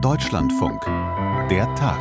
Deutschlandfunk. 0.00 0.80
Der 1.50 1.74
Tag. 1.74 1.98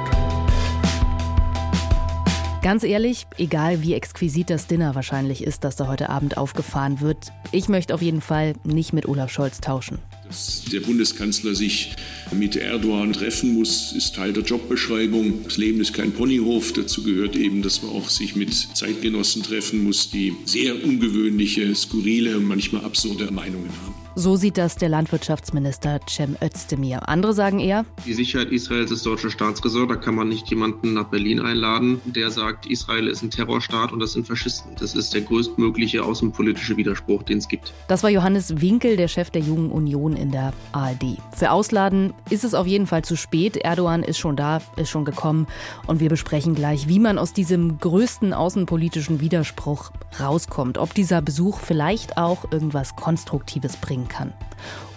Ganz 2.61 2.83
ehrlich, 2.83 3.25
egal 3.37 3.81
wie 3.81 3.93
exquisit 3.93 4.51
das 4.51 4.67
Dinner 4.67 4.93
wahrscheinlich 4.93 5.43
ist, 5.43 5.63
das 5.63 5.77
da 5.77 5.87
heute 5.87 6.09
Abend 6.09 6.37
aufgefahren 6.37 7.01
wird, 7.01 7.31
ich 7.51 7.69
möchte 7.69 7.95
auf 7.95 8.01
jeden 8.03 8.21
Fall 8.21 8.53
nicht 8.63 8.93
mit 8.93 9.07
Olaf 9.07 9.31
Scholz 9.31 9.61
tauschen. 9.61 9.97
Dass 10.27 10.65
der 10.71 10.81
Bundeskanzler 10.81 11.55
sich 11.55 11.95
mit 12.31 12.55
Erdogan 12.55 13.13
treffen 13.13 13.55
muss, 13.55 13.93
ist 13.93 14.15
Teil 14.15 14.31
der 14.31 14.43
Jobbeschreibung. 14.43 15.43
Das 15.45 15.57
Leben 15.57 15.81
ist 15.81 15.93
kein 15.93 16.11
Ponyhof. 16.11 16.73
Dazu 16.73 17.01
gehört 17.01 17.35
eben, 17.35 17.63
dass 17.63 17.81
man 17.81 17.93
auch 17.93 18.09
sich 18.09 18.35
mit 18.35 18.53
Zeitgenossen 18.53 19.41
treffen 19.41 19.83
muss, 19.83 20.11
die 20.11 20.35
sehr 20.45 20.83
ungewöhnliche, 20.83 21.73
skurrile 21.73 22.37
und 22.37 22.45
manchmal 22.45 22.85
absurde 22.85 23.31
Meinungen 23.31 23.71
haben. 23.85 24.06
So 24.19 24.35
sieht 24.35 24.57
das 24.57 24.75
der 24.77 24.89
Landwirtschaftsminister 24.89 25.99
Cem 26.09 26.37
Özdemir. 26.41 27.07
Andere 27.07 27.33
sagen 27.33 27.59
eher, 27.59 27.85
die 28.03 28.15
Sicherheit 28.15 28.49
Israels 28.49 28.89
ist 28.89 29.05
deutsche 29.05 29.29
Staatsräson. 29.29 29.87
Da 29.87 29.95
kann 29.95 30.15
man 30.15 30.27
nicht 30.27 30.49
jemanden 30.49 30.95
nach 30.95 31.03
Berlin 31.03 31.39
einladen, 31.39 32.01
der 32.03 32.31
sagt, 32.31 32.65
Israel 32.65 33.09
ist 33.09 33.21
ein 33.21 33.29
Terrorstaat 33.29 33.91
und 33.91 33.99
das 33.99 34.13
sind 34.13 34.25
Faschisten. 34.25 34.71
Das 34.79 34.95
ist 34.95 35.13
der 35.13 35.21
größtmögliche 35.21 36.03
außenpolitische 36.03 36.75
Widerspruch, 36.77 37.21
den 37.21 37.37
es 37.37 37.47
gibt. 37.47 37.73
Das 37.89 38.01
war 38.01 38.09
Johannes 38.09 38.59
Winkel, 38.59 38.97
der 38.97 39.07
Chef 39.07 39.29
der 39.29 39.43
Jungen 39.43 39.69
Union 39.69 40.15
in 40.15 40.31
der 40.31 40.51
ARD. 40.71 41.19
Für 41.35 41.51
Ausladen 41.51 42.11
ist 42.31 42.43
es 42.43 42.55
auf 42.55 42.65
jeden 42.65 42.87
Fall 42.87 43.03
zu 43.03 43.15
spät. 43.15 43.57
Erdogan 43.57 44.01
ist 44.01 44.17
schon 44.17 44.35
da, 44.35 44.63
ist 44.77 44.89
schon 44.89 45.05
gekommen. 45.05 45.45
Und 45.85 45.99
wir 45.99 46.09
besprechen 46.09 46.55
gleich, 46.55 46.87
wie 46.87 46.97
man 46.97 47.19
aus 47.19 47.33
diesem 47.33 47.77
größten 47.77 48.33
außenpolitischen 48.33 49.21
Widerspruch 49.21 49.91
rauskommt. 50.19 50.79
Ob 50.79 50.95
dieser 50.95 51.21
Besuch 51.21 51.59
vielleicht 51.59 52.17
auch 52.17 52.51
irgendwas 52.51 52.95
Konstruktives 52.95 53.77
bringt 53.77 54.06
kann. 54.07 54.33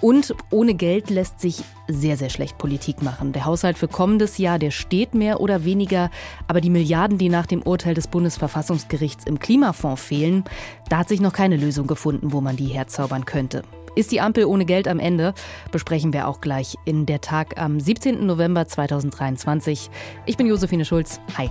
Und 0.01 0.35
ohne 0.51 0.75
Geld 0.75 1.11
lässt 1.11 1.41
sich 1.41 1.63
sehr, 1.87 2.17
sehr 2.17 2.31
schlecht 2.31 2.57
Politik 2.57 3.03
machen. 3.03 3.33
Der 3.33 3.45
Haushalt 3.45 3.77
für 3.77 3.89
kommendes 3.89 4.39
Jahr, 4.39 4.59
der 4.59 4.71
steht 4.71 5.15
mehr 5.15 5.41
oder 5.41 5.65
weniger, 5.65 6.11
aber 6.49 6.61
die 6.61 6.71
Milliarden, 6.71 7.19
die 7.19 7.29
nach 7.29 7.47
dem 7.47 7.63
Urteil 7.63 7.95
des 7.95 8.09
Bundesverfassungsgerichts 8.09 9.25
im 9.25 9.39
Klimafonds 9.39 10.02
fehlen, 10.02 10.45
da 10.89 10.99
hat 10.99 11.09
sich 11.09 11.21
noch 11.21 11.33
keine 11.33 11.57
Lösung 11.57 11.87
gefunden, 11.87 12.33
wo 12.33 12.41
man 12.41 12.57
die 12.57 12.69
herzaubern 12.69 13.27
könnte. 13.27 13.63
Ist 13.97 14.13
die 14.13 14.21
Ampel 14.21 14.45
ohne 14.45 14.65
Geld 14.65 14.87
am 14.87 15.01
Ende? 15.01 15.35
Besprechen 15.73 16.13
wir 16.13 16.29
auch 16.29 16.41
gleich 16.41 16.77
in 16.85 17.07
der 17.07 17.21
Tag 17.21 17.61
am 17.61 17.80
17. 17.80 18.24
November 18.24 18.67
2023. 18.67 19.91
Ich 20.27 20.37
bin 20.37 20.47
Josephine 20.47 20.85
Schulz. 20.85 21.21
Hi. 21.37 21.51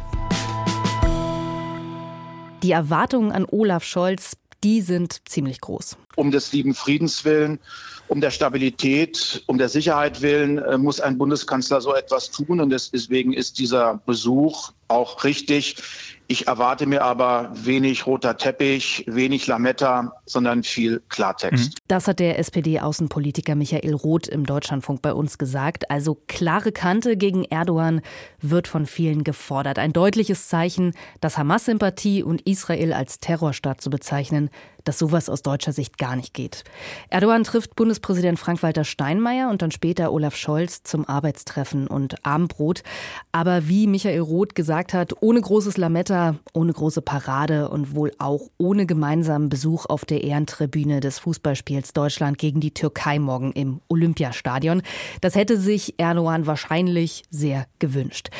Die 2.63 2.71
Erwartungen 2.71 3.31
an 3.31 3.45
Olaf 3.49 3.83
Scholz 3.83 4.35
die 4.63 4.81
sind 4.81 5.21
ziemlich 5.25 5.61
groß. 5.61 5.97
Um 6.15 6.31
des 6.31 6.51
lieben 6.51 6.73
Friedens 6.73 7.23
willen, 7.25 7.59
um 8.07 8.21
der 8.21 8.31
Stabilität, 8.31 9.43
um 9.45 9.57
der 9.57 9.69
Sicherheit 9.69 10.21
willen 10.21 10.57
äh, 10.57 10.77
muss 10.77 10.99
ein 10.99 11.17
Bundeskanzler 11.17 11.79
so 11.81 11.93
etwas 11.93 12.31
tun. 12.31 12.59
Und 12.59 12.71
deswegen 12.71 13.33
ist 13.33 13.59
dieser 13.59 14.01
Besuch 14.05 14.71
auch 14.87 15.23
richtig. 15.23 15.75
Ich 16.31 16.45
erwarte 16.45 16.85
mir 16.85 17.01
aber 17.01 17.49
wenig 17.55 18.05
roter 18.05 18.37
Teppich, 18.37 19.03
wenig 19.07 19.47
Lametta, 19.47 20.13
sondern 20.27 20.61
viel 20.61 21.01
Klartext. 21.09 21.69
Mhm. 21.69 21.75
Das 21.87 22.07
hat 22.07 22.19
der 22.19 22.37
SPD-Außenpolitiker 22.37 23.55
Michael 23.55 23.95
Roth 23.95 24.27
im 24.27 24.45
Deutschlandfunk 24.45 25.01
bei 25.01 25.11
uns 25.11 25.39
gesagt. 25.39 25.89
Also 25.89 26.21
klare 26.27 26.71
Kante 26.71 27.17
gegen 27.17 27.45
Erdogan 27.45 28.01
wird 28.41 28.67
von 28.67 28.85
vielen 28.85 29.23
gefordert. 29.23 29.79
Ein 29.79 29.91
deutliches 29.91 30.47
Zeichen, 30.49 30.93
dass 31.19 31.39
Hamas-Sympathie 31.39 32.21
und 32.21 32.41
Israel 32.41 32.93
als 32.93 33.19
Terrorstaat 33.19 33.81
zu 33.81 33.89
bezeichnen, 33.89 34.51
dass 34.89 34.97
sowas 34.97 35.29
aus 35.29 35.43
deutscher 35.43 35.71
Sicht 35.71 35.99
gar 35.99 36.15
nicht 36.15 36.33
geht. 36.33 36.63
Erdogan 37.11 37.43
trifft 37.43 37.75
Bundespräsident 37.75 38.39
Frank-Walter 38.39 38.83
Steinmeier 38.83 39.51
und 39.51 39.61
dann 39.61 39.69
später 39.69 40.11
Olaf 40.11 40.35
Scholz 40.35 40.81
zum 40.81 41.07
Arbeitstreffen 41.07 41.85
und 41.85 42.25
Abendbrot. 42.25 42.81
Aber 43.31 43.67
wie 43.67 43.85
Michael 43.85 44.21
Roth 44.21 44.55
gesagt 44.55 44.95
hat, 44.95 45.13
ohne 45.21 45.41
großes 45.41 45.77
Lametta, 45.77 46.37
ohne 46.53 46.73
große 46.73 47.03
Parade 47.03 47.69
und 47.69 47.93
wohl 47.93 48.11
auch 48.17 48.47
ohne 48.57 48.87
gemeinsamen 48.87 49.49
Besuch 49.49 49.85
auf 49.85 50.05
der 50.05 50.23
Ehrentribüne 50.23 51.01
des 51.01 51.19
Fußballspiels 51.19 51.93
Deutschland 51.93 52.39
gegen 52.39 52.59
die 52.59 52.73
Türkei 52.73 53.19
morgen 53.19 53.51
im 53.51 53.81
Olympiastadion. 53.89 54.81
Das 55.21 55.35
hätte 55.35 55.59
sich 55.59 55.99
Erdogan 55.99 56.47
wahrscheinlich 56.47 57.21
sehr 57.29 57.67
gewünscht. 57.77 58.31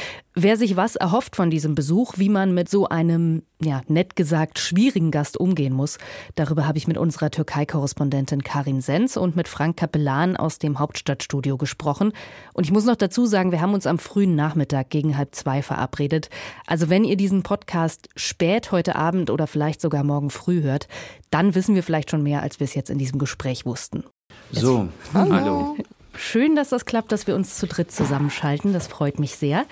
Wer 0.42 0.56
sich 0.56 0.78
was 0.78 0.96
erhofft 0.96 1.36
von 1.36 1.50
diesem 1.50 1.76
Besuch, 1.76 2.14
wie 2.16 2.30
man 2.30 2.54
mit 2.54 2.70
so 2.70 2.88
einem, 2.88 3.44
ja, 3.62 3.82
nett 3.90 4.16
gesagt, 4.16 4.58
schwierigen 4.58 5.12
Gast 5.12 5.36
umgehen 5.38 5.74
muss, 5.74 5.98
darüber 6.36 6.66
habe 6.66 6.78
ich 6.78 6.88
mit 6.88 6.98
unserer 6.98 7.30
Türkei-Korrespondentin 7.30 8.42
Karin 8.42 8.80
Sens 8.80 9.18
und 9.18 9.36
mit 9.36 9.50
Frank 9.50 9.76
Kapellan 9.76 10.38
aus 10.38 10.58
dem 10.58 10.80
Hauptstadtstudio 10.80 11.58
gesprochen. 11.58 12.14
Und 12.54 12.64
ich 12.64 12.72
muss 12.72 12.86
noch 12.86 12.96
dazu 12.96 13.26
sagen, 13.26 13.52
wir 13.52 13.60
haben 13.60 13.74
uns 13.74 13.86
am 13.86 14.00
frühen 14.00 14.38
Nachmittag 14.38 14.90
gegen 14.90 15.18
halb 15.18 15.36
zwei 15.36 15.62
verabredet. 15.62 16.30
Also 16.66 16.88
wenn 16.88 17.04
ihr 17.04 17.18
diesen 17.18 17.44
Podcast 17.44 18.08
spät 18.16 18.72
heute 18.72 18.96
Abend 18.96 19.32
oder 19.32 19.46
vielleicht 19.46 19.82
sogar 19.82 20.06
morgen 20.06 20.30
früh 20.30 20.62
hört, 20.62 20.88
dann 21.32 21.54
wissen 21.54 21.76
wir 21.76 21.84
vielleicht 21.84 22.12
schon 22.12 22.24
mehr, 22.24 22.44
als 22.44 22.62
wir 22.62 22.66
es 22.66 22.76
jetzt 22.76 22.90
in 22.90 22.98
diesem 22.98 23.20
Gespräch 23.20 23.66
wussten. 23.66 24.06
So, 24.54 24.88
hallo. 25.14 25.34
hallo. 25.34 25.78
Schön, 26.16 26.56
dass 26.56 26.70
das 26.70 26.86
klappt, 26.86 27.12
dass 27.12 27.28
wir 27.28 27.36
uns 27.36 27.58
zu 27.58 27.68
dritt 27.68 27.92
zusammenschalten. 27.92 28.72
Das 28.72 28.88
freut 28.88 29.20
mich 29.20 29.36
sehr. 29.36 29.66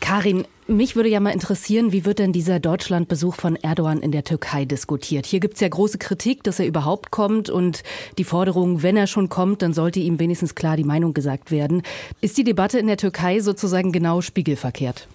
Karin, 0.00 0.46
mich 0.66 0.96
würde 0.96 1.08
ja 1.08 1.20
mal 1.20 1.30
interessieren, 1.30 1.92
wie 1.92 2.04
wird 2.04 2.18
denn 2.18 2.32
dieser 2.32 2.60
Deutschlandbesuch 2.60 3.34
von 3.34 3.56
Erdogan 3.56 4.00
in 4.00 4.12
der 4.12 4.24
Türkei 4.24 4.64
diskutiert? 4.64 5.26
Hier 5.26 5.40
gibt 5.40 5.54
es 5.54 5.60
ja 5.60 5.68
große 5.68 5.98
Kritik, 5.98 6.42
dass 6.42 6.58
er 6.58 6.66
überhaupt 6.66 7.10
kommt 7.10 7.50
und 7.50 7.82
die 8.18 8.24
Forderung, 8.24 8.82
wenn 8.82 8.96
er 8.96 9.06
schon 9.06 9.28
kommt, 9.28 9.62
dann 9.62 9.72
sollte 9.72 10.00
ihm 10.00 10.18
wenigstens 10.18 10.54
klar 10.54 10.76
die 10.76 10.84
Meinung 10.84 11.14
gesagt 11.14 11.50
werden. 11.50 11.82
Ist 12.20 12.36
die 12.38 12.44
Debatte 12.44 12.78
in 12.78 12.86
der 12.86 12.96
Türkei 12.96 13.40
sozusagen 13.40 13.92
genau 13.92 14.20
spiegelverkehrt? 14.20 15.08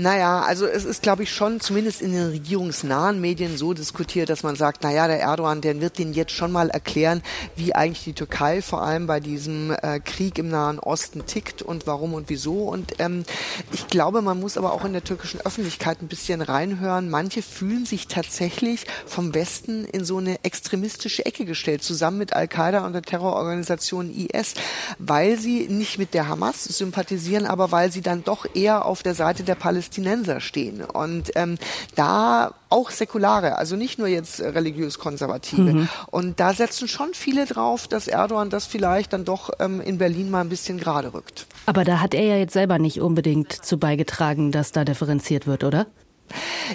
Naja, 0.00 0.42
also 0.42 0.64
es 0.64 0.84
ist, 0.84 1.02
glaube 1.02 1.24
ich, 1.24 1.32
schon 1.32 1.58
zumindest 1.58 2.02
in 2.02 2.12
den 2.12 2.28
regierungsnahen 2.28 3.20
Medien 3.20 3.56
so 3.56 3.74
diskutiert, 3.74 4.30
dass 4.30 4.44
man 4.44 4.54
sagt, 4.54 4.84
naja, 4.84 5.08
der 5.08 5.18
Erdogan, 5.18 5.60
der 5.60 5.80
wird 5.80 5.98
den 5.98 6.12
jetzt 6.12 6.30
schon 6.30 6.52
mal 6.52 6.70
erklären, 6.70 7.20
wie 7.56 7.74
eigentlich 7.74 8.04
die 8.04 8.12
Türkei 8.12 8.62
vor 8.62 8.80
allem 8.80 9.08
bei 9.08 9.18
diesem 9.18 9.72
äh, 9.72 9.98
Krieg 9.98 10.38
im 10.38 10.50
Nahen 10.50 10.78
Osten 10.78 11.26
tickt 11.26 11.62
und 11.62 11.88
warum 11.88 12.14
und 12.14 12.28
wieso. 12.28 12.68
Und 12.68 13.00
ähm, 13.00 13.24
ich 13.72 13.88
glaube, 13.88 14.22
man 14.22 14.38
muss 14.38 14.56
aber 14.56 14.72
auch 14.72 14.84
in 14.84 14.92
der 14.92 15.02
türkischen 15.02 15.40
Öffentlichkeit 15.40 16.00
ein 16.00 16.06
bisschen 16.06 16.42
reinhören. 16.42 17.10
Manche 17.10 17.42
fühlen 17.42 17.84
sich 17.84 18.06
tatsächlich 18.06 18.86
vom 19.04 19.34
Westen 19.34 19.84
in 19.84 20.04
so 20.04 20.18
eine 20.18 20.44
extremistische 20.44 21.26
Ecke 21.26 21.44
gestellt, 21.44 21.82
zusammen 21.82 22.18
mit 22.18 22.34
Al-Qaida 22.34 22.86
und 22.86 22.92
der 22.92 23.02
Terrororganisation 23.02 24.14
IS, 24.14 24.54
weil 25.00 25.40
sie 25.40 25.66
nicht 25.66 25.98
mit 25.98 26.14
der 26.14 26.28
Hamas 26.28 26.62
sympathisieren, 26.62 27.46
aber 27.46 27.72
weil 27.72 27.90
sie 27.90 28.00
dann 28.00 28.22
doch 28.22 28.46
eher 28.54 28.84
auf 28.84 29.02
der 29.02 29.16
Seite 29.16 29.42
der 29.42 29.56
Palästinenser 29.56 29.87
Palästinenser 29.88 30.40
stehen. 30.40 30.82
Und 30.82 31.32
ähm, 31.34 31.58
da 31.94 32.52
auch 32.68 32.90
Säkulare, 32.90 33.56
also 33.56 33.76
nicht 33.76 33.98
nur 33.98 34.08
jetzt 34.08 34.40
religiös-konservative. 34.40 35.62
Mhm. 35.62 35.88
Und 36.10 36.38
da 36.40 36.52
setzen 36.52 36.88
schon 36.88 37.14
viele 37.14 37.46
drauf, 37.46 37.88
dass 37.88 38.08
Erdogan 38.08 38.50
das 38.50 38.66
vielleicht 38.66 39.12
dann 39.12 39.24
doch 39.24 39.50
ähm, 39.58 39.80
in 39.80 39.98
Berlin 39.98 40.30
mal 40.30 40.42
ein 40.42 40.48
bisschen 40.48 40.78
gerade 40.78 41.14
rückt. 41.14 41.46
Aber 41.66 41.84
da 41.84 42.00
hat 42.00 42.14
er 42.14 42.22
ja 42.24 42.36
jetzt 42.36 42.52
selber 42.52 42.78
nicht 42.78 43.00
unbedingt 43.00 43.52
zu 43.52 43.78
beigetragen, 43.78 44.52
dass 44.52 44.72
da 44.72 44.84
differenziert 44.84 45.46
wird, 45.46 45.64
oder? 45.64 45.86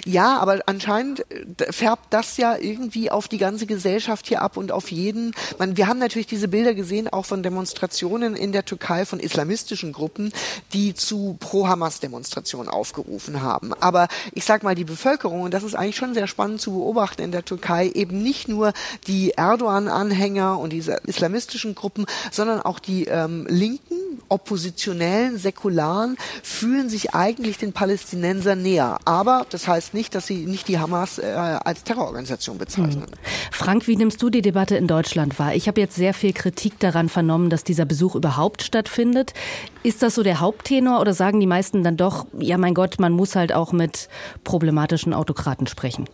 Ja, 0.04 0.38
aber 0.38 0.60
anscheinend 0.66 1.24
äh, 1.30 1.72
färbt 1.72 2.12
das 2.12 2.36
ja 2.36 2.56
irgendwie 2.56 3.10
auf 3.10 3.28
die 3.28 3.38
ganze 3.38 3.66
Gesellschaft 3.66 4.26
hier 4.26 4.42
ab 4.42 4.56
und 4.56 4.72
auf 4.72 4.90
jeden. 4.90 5.34
Man, 5.58 5.76
wir 5.76 5.86
haben 5.86 5.98
natürlich 5.98 6.26
diese 6.26 6.48
Bilder 6.48 6.74
gesehen, 6.74 7.08
auch 7.08 7.26
von 7.26 7.42
Demonstrationen 7.42 8.36
in 8.36 8.52
der 8.52 8.64
Türkei 8.64 9.04
von 9.04 9.20
islamistischen 9.20 9.92
Gruppen, 9.92 10.32
die 10.72 10.94
zu 10.94 11.36
Pro-Hamas-Demonstrationen 11.40 12.68
aufgerufen 12.68 13.42
haben. 13.42 13.72
Aber 13.74 14.08
ich 14.32 14.44
sag 14.44 14.62
mal, 14.62 14.74
die 14.74 14.84
Bevölkerung, 14.84 15.42
und 15.42 15.54
das 15.54 15.62
ist 15.62 15.74
eigentlich 15.74 15.96
schon 15.96 16.14
sehr 16.14 16.26
spannend 16.26 16.60
zu 16.60 16.72
beobachten 16.72 17.22
in 17.22 17.32
der 17.32 17.44
Türkei, 17.44 17.88
eben 17.88 18.22
nicht 18.22 18.48
nur 18.48 18.72
die 19.06 19.32
Erdogan-Anhänger 19.32 20.58
und 20.58 20.72
diese 20.72 21.00
islamistischen 21.06 21.74
Gruppen, 21.74 22.06
sondern 22.30 22.60
auch 22.60 22.78
die 22.78 23.04
ähm, 23.04 23.46
Linken, 23.48 23.94
oppositionellen, 24.28 25.38
säkularen, 25.38 26.16
fühlen 26.42 26.88
sich 26.88 27.14
eigentlich 27.14 27.58
den 27.58 27.72
Palästinensern 27.72 28.62
näher. 28.62 28.98
Aber 29.04 29.43
das 29.50 29.68
heißt 29.68 29.94
nicht, 29.94 30.14
dass 30.14 30.26
sie 30.26 30.46
nicht 30.46 30.68
die 30.68 30.78
Hamas 30.78 31.18
äh, 31.18 31.24
als 31.24 31.84
Terrororganisation 31.84 32.58
bezeichnen. 32.58 33.02
Hm. 33.02 33.18
Frank, 33.50 33.86
wie 33.86 33.96
nimmst 33.96 34.22
du 34.22 34.30
die 34.30 34.42
Debatte 34.42 34.76
in 34.76 34.86
Deutschland 34.86 35.38
wahr? 35.38 35.54
Ich 35.54 35.68
habe 35.68 35.80
jetzt 35.80 35.94
sehr 35.96 36.14
viel 36.14 36.32
Kritik 36.32 36.78
daran 36.80 37.08
vernommen, 37.08 37.50
dass 37.50 37.64
dieser 37.64 37.84
Besuch 37.84 38.14
überhaupt 38.14 38.62
stattfindet. 38.62 39.34
Ist 39.82 40.02
das 40.02 40.14
so 40.14 40.22
der 40.22 40.40
Haupttenor 40.40 41.00
oder 41.00 41.14
sagen 41.14 41.40
die 41.40 41.46
meisten 41.46 41.82
dann 41.82 41.96
doch, 41.96 42.26
ja 42.38 42.58
mein 42.58 42.74
Gott, 42.74 42.98
man 42.98 43.12
muss 43.12 43.36
halt 43.36 43.52
auch 43.52 43.72
mit 43.72 44.08
problematischen 44.44 45.12
Autokraten 45.12 45.66
sprechen? 45.66 46.08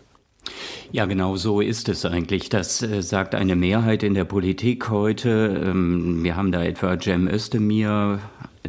Ja, 0.92 1.06
genau 1.06 1.36
so 1.36 1.60
ist 1.60 1.88
es 1.88 2.04
eigentlich. 2.04 2.48
Das 2.48 2.82
äh, 2.82 3.02
sagt 3.02 3.34
eine 3.34 3.56
Mehrheit 3.56 4.02
in 4.02 4.14
der 4.14 4.24
Politik 4.24 4.90
heute. 4.90 5.62
Ähm, 5.64 6.24
wir 6.24 6.36
haben 6.36 6.50
da 6.50 6.64
etwa 6.64 6.98
Cem 6.98 7.28
Özdemir, 7.28 8.20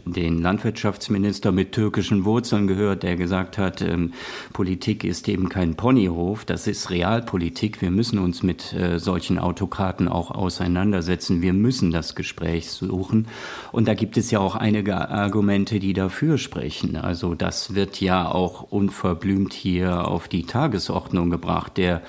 den 0.05 0.41
Landwirtschaftsminister 0.41 1.51
mit 1.51 1.73
türkischen 1.73 2.23
Wurzeln 2.23 2.67
gehört, 2.67 3.03
der 3.03 3.17
gesagt 3.17 3.57
hat, 3.57 3.81
ähm, 3.81 4.13
Politik 4.53 5.03
ist 5.03 5.27
eben 5.27 5.49
kein 5.49 5.75
Ponyhof, 5.75 6.45
das 6.45 6.67
ist 6.67 6.89
Realpolitik. 6.89 7.81
Wir 7.81 7.91
müssen 7.91 8.17
uns 8.17 8.41
mit 8.41 8.73
äh, 8.73 8.99
solchen 8.99 9.37
Autokraten 9.37 10.07
auch 10.07 10.31
auseinandersetzen. 10.31 11.41
Wir 11.41 11.53
müssen 11.53 11.91
das 11.91 12.15
Gespräch 12.15 12.69
suchen. 12.69 13.27
Und 13.71 13.87
da 13.87 13.93
gibt 13.93 14.17
es 14.17 14.31
ja 14.31 14.39
auch 14.39 14.55
einige 14.55 15.09
Argumente, 15.09 15.79
die 15.79 15.93
dafür 15.93 16.37
sprechen. 16.37 16.95
Also 16.95 17.35
das 17.35 17.75
wird 17.75 17.99
ja 17.99 18.29
auch 18.29 18.63
unverblümt 18.71 19.53
hier 19.53 20.07
auf 20.07 20.27
die 20.27 20.45
Tagesordnung 20.45 21.29
gebracht. 21.29 21.77
Der 21.77 22.01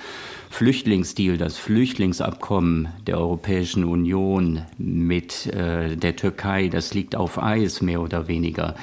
Flüchtlingsdeal, 0.52 1.38
das 1.38 1.56
Flüchtlingsabkommen 1.56 2.88
der 3.06 3.16
Europäischen 3.16 3.84
Union 3.84 4.60
mit 4.76 5.46
äh, 5.46 5.96
der 5.96 6.14
Türkei, 6.14 6.68
das 6.68 6.92
liegt 6.92 7.16
auf 7.16 7.42
Eis 7.42 7.80
mehr 7.80 8.02
oder 8.02 8.28
weniger. 8.28 8.74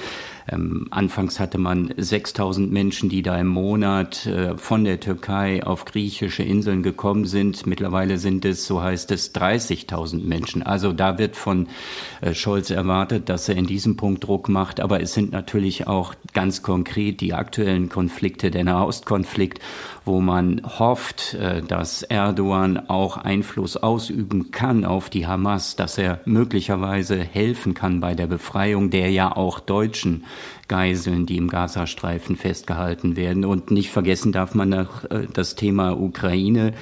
Ähm, 0.52 0.88
anfangs 0.90 1.40
hatte 1.40 1.58
man 1.58 1.94
6000 1.96 2.72
Menschen, 2.72 3.10
die 3.10 3.22
da 3.22 3.38
im 3.38 3.48
Monat 3.48 4.26
äh, 4.26 4.58
von 4.58 4.84
der 4.84 5.00
Türkei 5.00 5.64
auf 5.64 5.86
griechische 5.86 6.44
Inseln 6.44 6.84
gekommen 6.84 7.26
sind. 7.26 7.66
Mittlerweile 7.66 8.18
sind 8.18 8.46
es, 8.46 8.66
so 8.66 8.82
heißt 8.82 9.12
es, 9.12 9.34
30.000 9.36 10.24
Menschen. 10.24 10.64
Also 10.64 10.94
da 10.94 11.18
wird 11.18 11.36
von 11.36 11.68
äh, 12.22 12.34
Scholz 12.34 12.70
erwartet, 12.70 13.30
dass 13.30 13.50
er 13.50 13.58
in 13.58 13.66
diesem 13.66 13.98
Punkt 13.98 14.24
Druck 14.24 14.50
macht. 14.50 14.80
Aber 14.80 15.02
es 15.02 15.14
sind 15.14 15.32
natürlich 15.32 15.88
auch 15.88 16.16
ganz 16.34 16.64
konkret 16.64 17.22
die 17.22 17.34
aktuellen 17.34 17.90
Konflikte, 17.90 18.52
der 18.52 18.64
Nahostkonflikt, 18.64 19.60
wo 20.06 20.20
man 20.22 20.62
hofft, 20.80 21.36
äh, 21.36 21.62
dass 21.62 22.04
Erdogan 22.04 22.90
auch 22.90 23.18
Einfluss 23.18 23.78
ausüben 23.78 24.52
kann 24.52 24.86
auf 24.86 25.10
die 25.10 25.28
Hamas, 25.28 25.76
dass 25.76 25.98
er 25.98 26.22
möglicherweise 26.26 27.20
helfen 27.20 27.74
kann 27.74 28.00
bei 28.00 28.16
der 28.16 28.28
Befreiung 28.28 28.90
der 28.90 29.12
ja 29.12 29.36
auch 29.36 29.60
Deutschen 29.60 30.24
Geiseln, 30.68 31.26
die 31.26 31.38
im 31.38 31.48
Gazastreifen 31.48 32.36
festgehalten 32.36 33.16
werden. 33.16 33.46
Und 33.46 33.72
nicht 33.72 33.90
vergessen 33.90 34.32
darf 34.32 34.54
man 34.56 34.70
noch 34.70 35.04
äh, 35.06 35.28
das 35.34 35.56
Thema 35.56 36.00
Ukraine. 36.00 36.74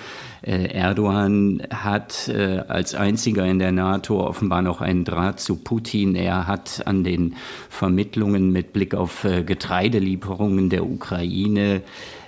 Äh, 0.41 0.67
Erdogan 0.67 1.63
hat 1.71 2.27
äh, 2.27 2.59
als 2.67 2.95
einziger 2.95 3.45
in 3.45 3.59
der 3.59 3.71
NATO 3.71 4.25
offenbar 4.25 4.61
noch 4.61 4.81
einen 4.81 5.05
Draht 5.05 5.39
zu 5.39 5.55
Putin. 5.55 6.15
Er 6.15 6.47
hat 6.47 6.83
an 6.85 7.03
den 7.03 7.35
Vermittlungen 7.69 8.51
mit 8.51 8.73
Blick 8.73 8.93
auf 8.93 9.23
Getreidelieferungen 9.23 10.69
der 10.69 10.85
Ukraine 10.85 11.81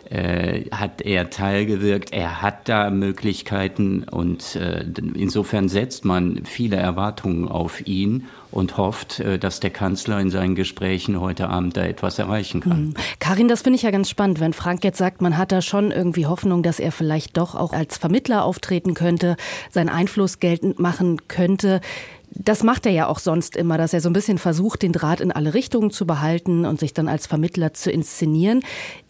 äh, 0.09 0.69
hat 0.71 1.01
er 1.01 1.29
teilgewirkt. 1.29 2.11
Er 2.11 2.41
hat 2.41 2.67
da 2.67 2.89
Möglichkeiten 2.89 4.03
und 4.03 4.55
äh, 4.55 4.83
insofern 5.13 5.69
setzt 5.69 6.03
man 6.03 6.45
viele 6.45 6.77
Erwartungen 6.77 7.47
auf 7.47 7.85
ihn 7.85 8.25
und 8.51 8.77
hofft, 8.77 9.19
äh, 9.19 9.37
dass 9.37 9.59
der 9.59 9.69
Kanzler 9.69 10.19
in 10.19 10.31
seinen 10.31 10.55
Gesprächen 10.55 11.19
heute 11.19 11.49
Abend 11.49 11.77
da 11.77 11.83
etwas 11.83 12.17
erreichen 12.17 12.61
kann. 12.61 12.85
Mhm. 12.85 12.93
Karin, 13.19 13.47
das 13.47 13.61
finde 13.61 13.77
ich 13.77 13.83
ja 13.83 13.91
ganz 13.91 14.09
spannend, 14.09 14.39
wenn 14.39 14.53
Frank 14.53 14.83
jetzt 14.83 14.97
sagt, 14.97 15.21
man 15.21 15.37
hat 15.37 15.51
da 15.51 15.61
schon 15.61 15.91
irgendwie 15.91 16.25
Hoffnung, 16.25 16.63
dass 16.63 16.79
er 16.79 16.91
vielleicht 16.91 17.37
doch 17.37 17.53
auch 17.53 17.73
als 17.73 17.97
Vermittler 17.97 18.43
auftreten 18.43 18.95
könnte, 18.95 19.37
seinen 19.69 19.89
Einfluss 19.89 20.39
geltend 20.39 20.79
machen 20.79 21.27
könnte. 21.27 21.81
Das 22.31 22.63
macht 22.63 22.85
er 22.85 22.91
ja 22.91 23.07
auch 23.07 23.19
sonst 23.19 23.55
immer, 23.55 23.77
dass 23.77 23.93
er 23.93 24.01
so 24.01 24.09
ein 24.09 24.13
bisschen 24.13 24.37
versucht, 24.37 24.81
den 24.81 24.93
Draht 24.93 25.21
in 25.21 25.31
alle 25.31 25.53
Richtungen 25.53 25.91
zu 25.91 26.05
behalten 26.05 26.65
und 26.65 26.79
sich 26.79 26.93
dann 26.93 27.07
als 27.07 27.27
Vermittler 27.27 27.73
zu 27.73 27.91
inszenieren. 27.91 28.61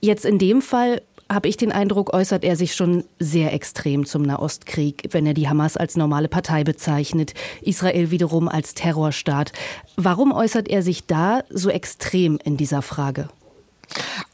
Jetzt 0.01 0.25
in 0.25 0.39
dem 0.39 0.61
Fall 0.61 1.01
habe 1.31 1.47
ich 1.47 1.57
den 1.57 1.71
Eindruck, 1.71 2.11
äußert 2.13 2.43
er 2.43 2.55
sich 2.55 2.73
schon 2.73 3.03
sehr 3.19 3.53
extrem 3.53 4.05
zum 4.05 4.23
Nahostkrieg, 4.23 5.09
wenn 5.11 5.27
er 5.27 5.35
die 5.35 5.47
Hamas 5.47 5.77
als 5.77 5.95
normale 5.95 6.27
Partei 6.27 6.63
bezeichnet, 6.63 7.33
Israel 7.61 8.09
wiederum 8.09 8.47
als 8.47 8.73
Terrorstaat. 8.73 9.51
Warum 9.95 10.31
äußert 10.31 10.67
er 10.67 10.81
sich 10.81 11.05
da 11.05 11.43
so 11.49 11.69
extrem 11.69 12.39
in 12.43 12.57
dieser 12.57 12.81
Frage? 12.81 13.29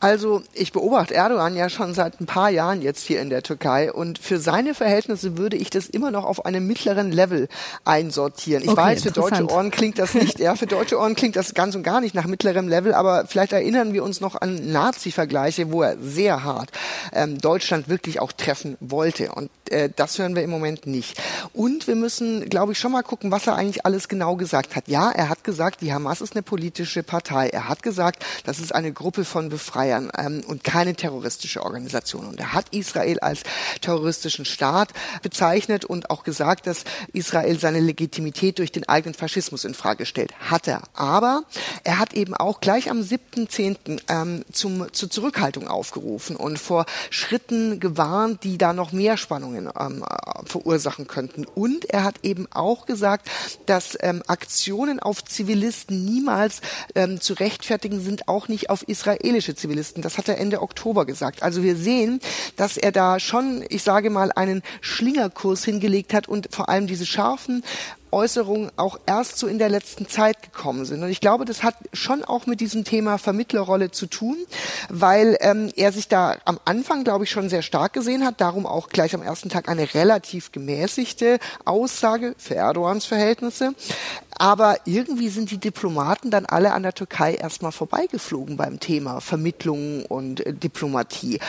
Also 0.05 0.43
ich 0.53 0.71
beobachte 0.71 1.15
Erdogan 1.15 1.55
ja 1.55 1.67
schon 1.67 1.95
seit 1.95 2.21
ein 2.21 2.27
paar 2.27 2.51
Jahren 2.51 2.83
jetzt 2.83 3.07
hier 3.07 3.21
in 3.21 3.31
der 3.31 3.41
Türkei 3.41 3.91
und 3.91 4.19
für 4.19 4.39
seine 4.39 4.75
Verhältnisse 4.75 5.35
würde 5.35 5.57
ich 5.57 5.71
das 5.71 5.87
immer 5.87 6.11
noch 6.11 6.25
auf 6.25 6.45
einem 6.45 6.67
mittleren 6.67 7.11
Level 7.11 7.47
einsortieren. 7.85 8.63
Ich 8.63 8.69
okay, 8.69 8.81
weiß, 8.81 9.01
für 9.01 9.11
deutsche 9.11 9.49
Ohren 9.49 9.71
klingt 9.71 9.97
das 9.97 10.13
nicht, 10.13 10.37
ja, 10.39 10.55
für 10.55 10.67
deutsche 10.67 10.99
Ohren 10.99 11.15
klingt 11.15 11.35
das 11.35 11.55
ganz 11.55 11.73
und 11.75 11.81
gar 11.81 12.01
nicht 12.01 12.13
nach 12.13 12.27
mittlerem 12.27 12.67
Level, 12.67 12.93
aber 12.93 13.25
vielleicht 13.25 13.53
erinnern 13.53 13.93
wir 13.93 14.03
uns 14.03 14.21
noch 14.21 14.39
an 14.39 14.71
Nazi-Vergleiche, 14.71 15.71
wo 15.71 15.81
er 15.81 15.97
sehr 15.99 16.43
hart 16.43 16.69
ähm, 17.11 17.39
Deutschland 17.39 17.89
wirklich 17.89 18.19
auch 18.19 18.31
treffen 18.31 18.77
wollte 18.81 19.31
und 19.31 19.49
äh, 19.71 19.89
das 19.95 20.19
hören 20.19 20.35
wir 20.35 20.43
im 20.43 20.51
Moment 20.51 20.85
nicht. 20.85 21.19
Und 21.53 21.87
wir 21.87 21.95
müssen, 21.95 22.47
glaube 22.49 22.73
ich, 22.73 22.79
schon 22.79 22.91
mal 22.91 23.01
gucken, 23.01 23.31
was 23.31 23.47
er 23.47 23.55
eigentlich 23.55 23.87
alles 23.87 24.07
genau 24.07 24.35
gesagt 24.35 24.75
hat. 24.75 24.87
Ja, 24.87 25.09
er 25.09 25.29
hat 25.29 25.43
gesagt, 25.43 25.81
die 25.81 25.91
Hamas 25.91 26.21
ist 26.21 26.33
eine 26.33 26.43
politische 26.43 27.01
Partei. 27.01 27.49
Er 27.49 27.69
hat 27.69 27.81
gesagt, 27.81 28.23
das 28.45 28.59
ist 28.59 28.75
eine 28.75 28.93
Gruppe 28.93 29.25
von 29.25 29.45
von 29.45 29.49
Befreiern 29.95 30.11
ähm, 30.17 30.43
und 30.47 30.63
keine 30.63 30.95
terroristische 30.95 31.63
Organisation. 31.63 32.25
Und 32.25 32.39
er 32.39 32.53
hat 32.53 32.65
Israel 32.71 33.19
als 33.19 33.43
terroristischen 33.81 34.45
Staat 34.45 34.89
bezeichnet 35.21 35.85
und 35.85 36.09
auch 36.09 36.23
gesagt, 36.23 36.67
dass 36.67 36.83
Israel 37.13 37.59
seine 37.59 37.79
Legitimität 37.79 38.59
durch 38.59 38.71
den 38.71 38.87
eigenen 38.87 39.13
Faschismus 39.13 39.65
in 39.65 39.73
Frage 39.73 40.05
stellt. 40.05 40.33
Hat 40.39 40.67
er. 40.67 40.81
Aber 40.93 41.43
er 41.83 41.99
hat 41.99 42.13
eben 42.13 42.33
auch 42.33 42.59
gleich 42.59 42.89
am 42.89 42.99
7.10. 42.99 44.01
Ähm, 44.07 44.45
zum, 44.51 44.91
zur 44.93 45.09
Zurückhaltung 45.09 45.67
aufgerufen 45.67 46.35
und 46.35 46.59
vor 46.59 46.85
Schritten 47.09 47.79
gewarnt, 47.79 48.43
die 48.43 48.57
da 48.57 48.73
noch 48.73 48.91
mehr 48.91 49.17
Spannungen 49.17 49.69
ähm, 49.79 50.03
verursachen 50.45 51.07
könnten. 51.07 51.45
Und 51.45 51.85
er 51.85 52.03
hat 52.03 52.15
eben 52.23 52.47
auch 52.51 52.85
gesagt, 52.85 53.29
dass 53.65 53.97
ähm, 54.01 54.23
Aktionen 54.27 54.99
auf 54.99 55.23
Zivilisten 55.23 56.05
niemals 56.05 56.61
ähm, 56.95 57.21
zu 57.21 57.33
rechtfertigen 57.33 58.01
sind, 58.01 58.27
auch 58.27 58.47
nicht 58.47 58.69
auf 58.69 58.87
Israel 58.87 59.05
israelische 59.05 59.55
Zivilisten. 59.55 59.74
Das 60.01 60.17
hat 60.17 60.27
er 60.27 60.37
Ende 60.37 60.61
Oktober 60.61 61.05
gesagt. 61.05 61.43
Also 61.43 61.63
wir 61.63 61.75
sehen, 61.75 62.19
dass 62.55 62.77
er 62.77 62.91
da 62.91 63.19
schon, 63.19 63.63
ich 63.69 63.83
sage 63.83 64.09
mal, 64.09 64.31
einen 64.31 64.63
Schlingerkurs 64.81 65.63
hingelegt 65.63 66.13
hat 66.13 66.27
und 66.27 66.49
vor 66.51 66.69
allem 66.69 66.87
diese 66.87 67.05
scharfen 67.05 67.63
Äußerungen 68.15 68.71
auch 68.77 68.97
erst 69.05 69.37
so 69.37 69.45
in 69.45 69.59
der 69.59 69.67
letzten 69.67 70.07
Zeit 70.07 70.41
gekommen 70.41 70.85
sind. 70.85 71.03
Und 71.03 71.09
ich 71.09 71.19
glaube, 71.19 71.43
das 71.43 71.63
hat 71.63 71.75
schon 71.91 72.23
auch 72.23 72.45
mit 72.45 72.61
diesem 72.61 72.85
Thema 72.85 73.17
Vermittlerrolle 73.17 73.91
zu 73.91 74.07
tun, 74.07 74.37
weil 74.89 75.37
ähm, 75.41 75.69
er 75.75 75.91
sich 75.91 76.07
da 76.07 76.37
am 76.45 76.57
Anfang, 76.63 77.03
glaube 77.03 77.25
ich, 77.25 77.29
schon 77.29 77.49
sehr 77.49 77.61
stark 77.61 77.91
gesehen 77.91 78.25
hat. 78.25 78.39
Darum 78.39 78.65
auch 78.65 78.87
gleich 78.87 79.13
am 79.13 79.21
ersten 79.21 79.49
Tag 79.49 79.67
eine 79.67 79.93
relativ 79.93 80.53
gemäßigte 80.53 81.39
Aussage 81.65 82.35
für 82.37 82.55
Erdogans 82.55 83.05
Verhältnisse. 83.05 83.75
Aber 84.37 84.77
irgendwie 84.85 85.29
sind 85.29 85.51
die 85.51 85.57
Diplomaten 85.57 86.29
dann 86.29 86.45
alle 86.45 86.73
an 86.73 86.83
der 86.83 86.93
Türkei 86.93 87.35
erstmal 87.35 87.71
vorbeigeflogen 87.71 88.57
beim 88.57 88.79
Thema 88.79 89.21
Vermittlung 89.21 90.05
und 90.05 90.45
äh, 90.45 90.53
Diplomatie. 90.53 91.39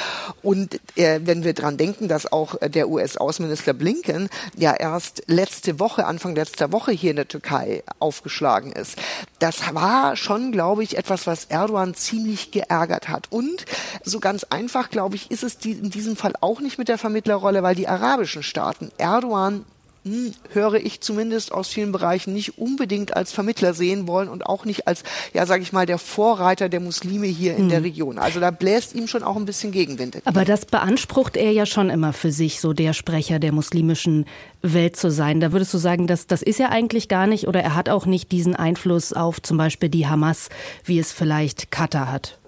Und 0.42 0.80
äh, 0.96 1.20
wenn 1.24 1.42
wir 1.42 1.52
dran 1.52 1.76
denken, 1.76 2.08
dass 2.08 2.30
auch 2.30 2.60
äh, 2.60 2.70
der 2.70 2.88
US-Außenminister 2.88 3.72
Blinken 3.72 4.28
ja 4.56 4.72
erst 4.72 5.24
letzte 5.26 5.80
Woche, 5.80 6.06
Anfang 6.06 6.34
letzter 6.34 6.55
Woche 6.72 6.92
hier 6.92 7.10
in 7.10 7.16
der 7.16 7.28
Türkei 7.28 7.82
aufgeschlagen 7.98 8.72
ist, 8.72 8.98
das 9.38 9.74
war 9.74 10.16
schon, 10.16 10.52
glaube 10.52 10.82
ich, 10.82 10.96
etwas, 10.96 11.26
was 11.26 11.46
Erdogan 11.46 11.94
ziemlich 11.94 12.50
geärgert 12.50 13.08
hat. 13.08 13.30
Und 13.30 13.64
so 14.02 14.20
ganz 14.20 14.44
einfach, 14.44 14.90
glaube 14.90 15.16
ich, 15.16 15.30
ist 15.30 15.42
es 15.42 15.56
in 15.64 15.90
diesem 15.90 16.16
Fall 16.16 16.34
auch 16.40 16.60
nicht 16.60 16.78
mit 16.78 16.88
der 16.88 16.98
Vermittlerrolle, 16.98 17.62
weil 17.62 17.74
die 17.74 17.88
arabischen 17.88 18.42
Staaten 18.42 18.90
Erdogan 18.98 19.64
hm, 20.06 20.32
höre 20.52 20.74
ich 20.74 21.00
zumindest 21.00 21.50
aus 21.50 21.66
vielen 21.66 21.90
Bereichen 21.90 22.32
nicht 22.32 22.58
unbedingt 22.58 23.16
als 23.16 23.32
Vermittler 23.32 23.74
sehen 23.74 24.06
wollen 24.06 24.28
und 24.28 24.46
auch 24.46 24.64
nicht 24.64 24.86
als, 24.86 25.02
ja, 25.34 25.46
sage 25.46 25.64
ich 25.64 25.72
mal, 25.72 25.84
der 25.84 25.98
Vorreiter 25.98 26.68
der 26.68 26.78
Muslime 26.78 27.26
hier 27.26 27.56
in 27.56 27.64
hm. 27.64 27.68
der 27.70 27.82
Region. 27.82 28.18
Also 28.18 28.38
da 28.38 28.52
bläst 28.52 28.94
ihm 28.94 29.08
schon 29.08 29.24
auch 29.24 29.34
ein 29.34 29.46
bisschen 29.46 29.72
Gegenwind. 29.72 30.18
Aber 30.24 30.44
das 30.44 30.64
beansprucht 30.64 31.36
er 31.36 31.50
ja 31.50 31.66
schon 31.66 31.90
immer 31.90 32.12
für 32.12 32.30
sich, 32.30 32.60
so 32.60 32.72
der 32.72 32.92
Sprecher 32.92 33.40
der 33.40 33.50
muslimischen 33.50 34.26
Welt 34.62 34.96
zu 34.96 35.10
sein. 35.10 35.40
Da 35.40 35.50
würdest 35.50 35.74
du 35.74 35.78
sagen, 35.78 36.06
dass 36.06 36.28
das 36.28 36.40
ist 36.40 36.60
er 36.60 36.70
eigentlich 36.70 37.08
gar 37.08 37.26
nicht 37.26 37.48
oder 37.48 37.60
er 37.60 37.74
hat 37.74 37.88
auch 37.88 38.06
nicht 38.06 38.30
diesen 38.30 38.54
Einfluss 38.54 39.12
auf 39.12 39.42
zum 39.42 39.56
Beispiel 39.56 39.88
die 39.88 40.06
Hamas, 40.06 40.50
wie 40.84 41.00
es 41.00 41.12
vielleicht 41.12 41.72
Katar 41.72 42.12
hat? 42.12 42.38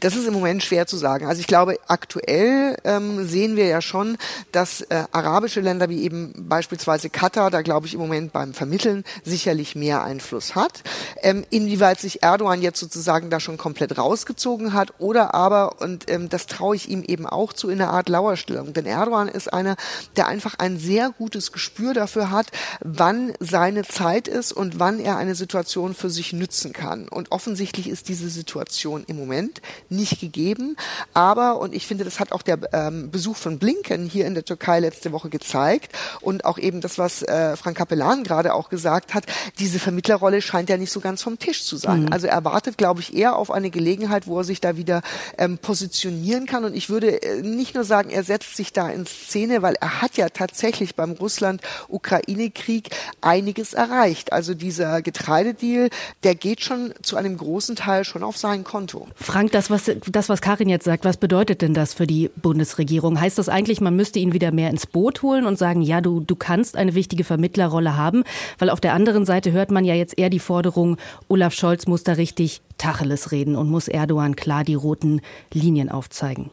Das 0.00 0.16
ist 0.16 0.26
im 0.26 0.34
Moment 0.34 0.62
schwer 0.62 0.86
zu 0.86 0.96
sagen. 0.96 1.26
Also 1.26 1.40
ich 1.40 1.46
glaube, 1.46 1.76
aktuell 1.88 2.76
ähm, 2.84 3.26
sehen 3.26 3.56
wir 3.56 3.66
ja 3.66 3.80
schon, 3.80 4.16
dass 4.52 4.82
äh, 4.82 5.04
arabische 5.12 5.60
Länder 5.60 5.88
wie 5.88 6.02
eben 6.02 6.32
beispielsweise 6.36 7.10
Katar, 7.10 7.50
da 7.50 7.62
glaube 7.62 7.86
ich 7.86 7.94
im 7.94 8.00
Moment 8.00 8.32
beim 8.32 8.54
Vermitteln 8.54 9.04
sicherlich 9.24 9.74
mehr 9.74 10.02
Einfluss 10.02 10.54
hat. 10.54 10.82
Ähm, 11.22 11.44
inwieweit 11.50 12.00
sich 12.00 12.22
Erdogan 12.22 12.62
jetzt 12.62 12.80
sozusagen 12.80 13.30
da 13.30 13.40
schon 13.40 13.56
komplett 13.56 13.96
rausgezogen 13.98 14.72
hat 14.72 14.94
oder 14.98 15.34
aber, 15.34 15.80
und 15.80 16.10
ähm, 16.10 16.28
das 16.28 16.46
traue 16.46 16.76
ich 16.76 16.88
ihm 16.88 17.02
eben 17.02 17.26
auch 17.26 17.52
zu, 17.52 17.68
in 17.68 17.80
einer 17.80 17.92
Art 17.92 18.08
Lauerstellung. 18.08 18.72
Denn 18.72 18.86
Erdogan 18.86 19.28
ist 19.28 19.52
einer, 19.52 19.76
der 20.16 20.26
einfach 20.26 20.54
ein 20.58 20.78
sehr 20.78 21.10
gutes 21.10 21.52
Gespür 21.52 21.94
dafür 21.94 22.30
hat, 22.30 22.48
wann 22.80 23.32
seine 23.40 23.84
Zeit 23.84 24.28
ist 24.28 24.52
und 24.52 24.78
wann 24.78 25.00
er 25.00 25.16
eine 25.16 25.34
Situation 25.34 25.94
für 25.94 26.10
sich 26.10 26.32
nützen 26.32 26.72
kann. 26.72 27.08
Und 27.08 27.32
offensichtlich 27.32 27.88
ist 27.88 28.08
diese 28.08 28.28
Situation 28.28 29.04
im 29.06 29.16
Moment 29.16 29.53
Moment 29.54 29.60
nicht 29.88 30.20
gegeben. 30.20 30.76
Aber, 31.12 31.60
und 31.60 31.74
ich 31.74 31.86
finde, 31.86 32.04
das 32.04 32.20
hat 32.20 32.32
auch 32.32 32.42
der 32.42 32.58
ähm, 32.72 33.10
Besuch 33.10 33.36
von 33.36 33.58
Blinken 33.58 34.06
hier 34.06 34.26
in 34.26 34.34
der 34.34 34.44
Türkei 34.44 34.80
letzte 34.80 35.12
Woche 35.12 35.28
gezeigt 35.28 35.92
und 36.20 36.44
auch 36.44 36.58
eben 36.58 36.80
das, 36.80 36.98
was 36.98 37.22
äh, 37.22 37.56
Frank 37.56 37.76
Kapellan 37.76 38.24
gerade 38.24 38.54
auch 38.54 38.68
gesagt 38.68 39.14
hat, 39.14 39.24
diese 39.58 39.78
Vermittlerrolle 39.78 40.42
scheint 40.42 40.68
ja 40.68 40.76
nicht 40.76 40.90
so 40.90 41.00
ganz 41.00 41.22
vom 41.22 41.38
Tisch 41.38 41.64
zu 41.64 41.76
sein. 41.76 42.02
Mhm. 42.02 42.12
Also 42.12 42.26
er 42.26 42.44
wartet, 42.44 42.78
glaube 42.78 43.00
ich, 43.00 43.14
eher 43.14 43.36
auf 43.36 43.50
eine 43.50 43.70
Gelegenheit, 43.70 44.26
wo 44.26 44.38
er 44.38 44.44
sich 44.44 44.60
da 44.60 44.76
wieder 44.76 45.02
ähm, 45.38 45.58
positionieren 45.58 46.46
kann. 46.46 46.64
Und 46.64 46.74
ich 46.74 46.88
würde 46.88 47.22
äh, 47.22 47.42
nicht 47.42 47.74
nur 47.74 47.84
sagen, 47.84 48.10
er 48.10 48.24
setzt 48.24 48.56
sich 48.56 48.72
da 48.72 48.88
in 48.88 49.06
Szene, 49.06 49.62
weil 49.62 49.74
er 49.80 50.02
hat 50.02 50.16
ja 50.16 50.28
tatsächlich 50.28 50.94
beim 50.94 51.12
Russland-Ukraine-Krieg 51.12 52.90
einiges 53.20 53.74
erreicht. 53.74 54.32
Also 54.32 54.54
dieser 54.54 55.02
Getreidedeal, 55.02 55.90
der 56.24 56.34
geht 56.34 56.62
schon 56.62 56.94
zu 57.02 57.16
einem 57.16 57.36
großen 57.36 57.76
Teil 57.76 58.04
schon 58.04 58.24
auf 58.24 58.36
sein 58.36 58.64
Konto. 58.64 59.06
Frank, 59.34 59.50
das 59.50 59.68
was, 59.68 59.90
das, 60.12 60.28
was 60.28 60.40
Karin 60.40 60.68
jetzt 60.68 60.84
sagt, 60.84 61.04
was 61.04 61.16
bedeutet 61.16 61.60
denn 61.60 61.74
das 61.74 61.92
für 61.92 62.06
die 62.06 62.30
Bundesregierung? 62.36 63.20
Heißt 63.20 63.36
das 63.36 63.48
eigentlich, 63.48 63.80
man 63.80 63.96
müsste 63.96 64.20
ihn 64.20 64.32
wieder 64.32 64.52
mehr 64.52 64.70
ins 64.70 64.86
Boot 64.86 65.22
holen 65.22 65.44
und 65.44 65.58
sagen, 65.58 65.82
ja, 65.82 66.00
du, 66.00 66.20
du 66.20 66.36
kannst 66.36 66.76
eine 66.76 66.94
wichtige 66.94 67.24
Vermittlerrolle 67.24 67.96
haben? 67.96 68.22
Weil 68.60 68.70
auf 68.70 68.80
der 68.80 68.94
anderen 68.94 69.26
Seite 69.26 69.50
hört 69.50 69.72
man 69.72 69.84
ja 69.84 69.96
jetzt 69.96 70.16
eher 70.16 70.30
die 70.30 70.38
Forderung, 70.38 70.98
Olaf 71.26 71.52
Scholz 71.52 71.88
muss 71.88 72.04
da 72.04 72.12
richtig 72.12 72.62
Tacheles 72.78 73.32
reden 73.32 73.56
und 73.56 73.68
muss 73.68 73.88
Erdogan 73.88 74.36
klar 74.36 74.62
die 74.62 74.76
roten 74.76 75.20
Linien 75.52 75.88
aufzeigen. 75.88 76.50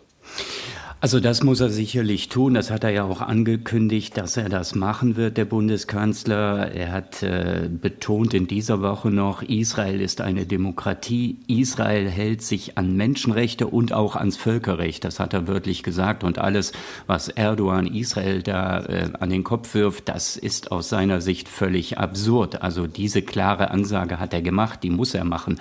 Also 1.04 1.20
das 1.20 1.42
muss 1.42 1.60
er 1.60 1.72
sicherlich 1.72 2.30
tun. 2.30 2.54
Das 2.54 2.70
hat 2.70 2.84
er 2.84 2.92
ja 2.92 3.04
auch 3.06 3.22
angekündigt, 3.22 4.16
dass 4.18 4.38
er 4.38 4.50
das 4.50 4.76
machen 4.76 5.16
wird, 5.16 5.36
der 5.36 5.46
Bundeskanzler. 5.46 6.72
Er 6.76 6.92
hat 6.92 7.24
äh, 7.24 7.68
betont 7.72 8.36
in 8.36 8.46
dieser 8.46 8.84
Woche 8.84 9.10
noch, 9.10 9.42
Israel 9.42 10.00
ist 10.00 10.22
eine 10.22 10.46
Demokratie. 10.46 11.38
Israel 11.48 12.08
hält 12.08 12.44
sich 12.44 12.78
an 12.78 12.96
Menschenrechte 12.96 13.66
und 13.66 13.94
auch 13.94 14.16
ans 14.16 14.38
Völkerrecht. 14.38 15.04
Das 15.04 15.20
hat 15.20 15.34
er 15.34 15.48
wörtlich 15.48 15.82
gesagt. 15.82 16.24
Und 16.24 16.38
alles, 16.38 16.72
was 17.08 17.30
Erdogan 17.30 17.88
Israel 17.88 18.44
da 18.44 18.82
äh, 18.82 19.10
an 19.20 19.32
den 19.32 19.44
Kopf 19.44 19.74
wirft, 19.74 20.08
das 20.08 20.38
ist 20.38 20.72
aus 20.72 20.90
seiner 20.90 21.20
Sicht 21.20 21.50
völlig 21.50 21.98
absurd. 21.98 22.62
Also 22.62 22.86
diese 22.86 23.24
klare 23.24 23.72
Ansage 23.72 24.20
hat 24.20 24.36
er 24.36 24.44
gemacht, 24.44 24.84
die 24.84 24.92
muss 24.92 25.16
er 25.16 25.26
machen. 25.26 25.60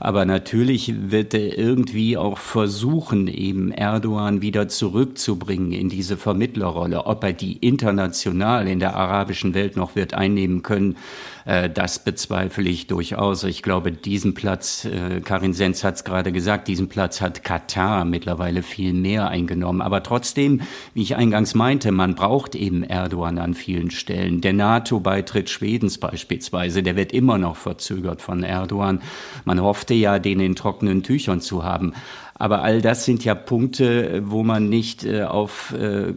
Aber 0.00 0.24
natürlich 0.24 1.12
wird 1.12 1.32
er 1.32 1.56
irgendwie 1.56 2.16
auch 2.16 2.38
versuchen, 2.38 3.28
eben 3.28 3.70
Erdogan 3.70 4.42
wieder 4.42 4.66
zu 4.66 4.79
zurückzubringen 4.80 5.72
in 5.72 5.90
diese 5.90 6.16
Vermittlerrolle. 6.16 7.04
Ob 7.04 7.22
er 7.22 7.34
die 7.34 7.58
international 7.58 8.66
in 8.66 8.80
der 8.80 8.96
arabischen 8.96 9.52
Welt 9.52 9.76
noch 9.76 9.94
wird 9.94 10.14
einnehmen 10.14 10.62
können, 10.62 10.96
äh, 11.44 11.68
das 11.68 11.98
bezweifle 11.98 12.66
ich 12.70 12.86
durchaus. 12.86 13.44
Ich 13.44 13.62
glaube, 13.62 13.92
diesen 13.92 14.32
Platz, 14.32 14.86
äh, 14.86 15.20
Karin 15.20 15.52
Senz 15.52 15.84
hat 15.84 15.96
es 15.96 16.04
gerade 16.04 16.32
gesagt, 16.32 16.66
diesen 16.66 16.88
Platz 16.88 17.20
hat 17.20 17.44
Katar 17.44 18.06
mittlerweile 18.06 18.62
viel 18.62 18.94
mehr 18.94 19.28
eingenommen. 19.28 19.82
Aber 19.82 20.02
trotzdem, 20.02 20.62
wie 20.94 21.02
ich 21.02 21.14
eingangs 21.14 21.54
meinte, 21.54 21.92
man 21.92 22.14
braucht 22.14 22.54
eben 22.54 22.82
Erdogan 22.82 23.36
an 23.36 23.52
vielen 23.52 23.90
Stellen. 23.90 24.40
Der 24.40 24.54
NATO-Beitritt 24.54 25.50
Schwedens 25.50 25.98
beispielsweise, 25.98 26.82
der 26.82 26.96
wird 26.96 27.12
immer 27.12 27.36
noch 27.36 27.56
verzögert 27.56 28.22
von 28.22 28.44
Erdogan. 28.44 29.02
Man 29.44 29.60
hoffte 29.60 29.92
ja, 29.92 30.18
den 30.18 30.40
in 30.40 30.56
trockenen 30.56 31.02
Tüchern 31.02 31.42
zu 31.42 31.64
haben. 31.64 31.92
Aber 32.40 32.62
all 32.62 32.80
das 32.80 33.04
sind 33.04 33.22
ja 33.22 33.34
Punkte, 33.34 34.22
wo 34.24 34.42
man 34.42 34.70
nicht 34.70 35.04
äh, 35.04 35.24
auf 35.24 35.74
äh, 35.78 36.14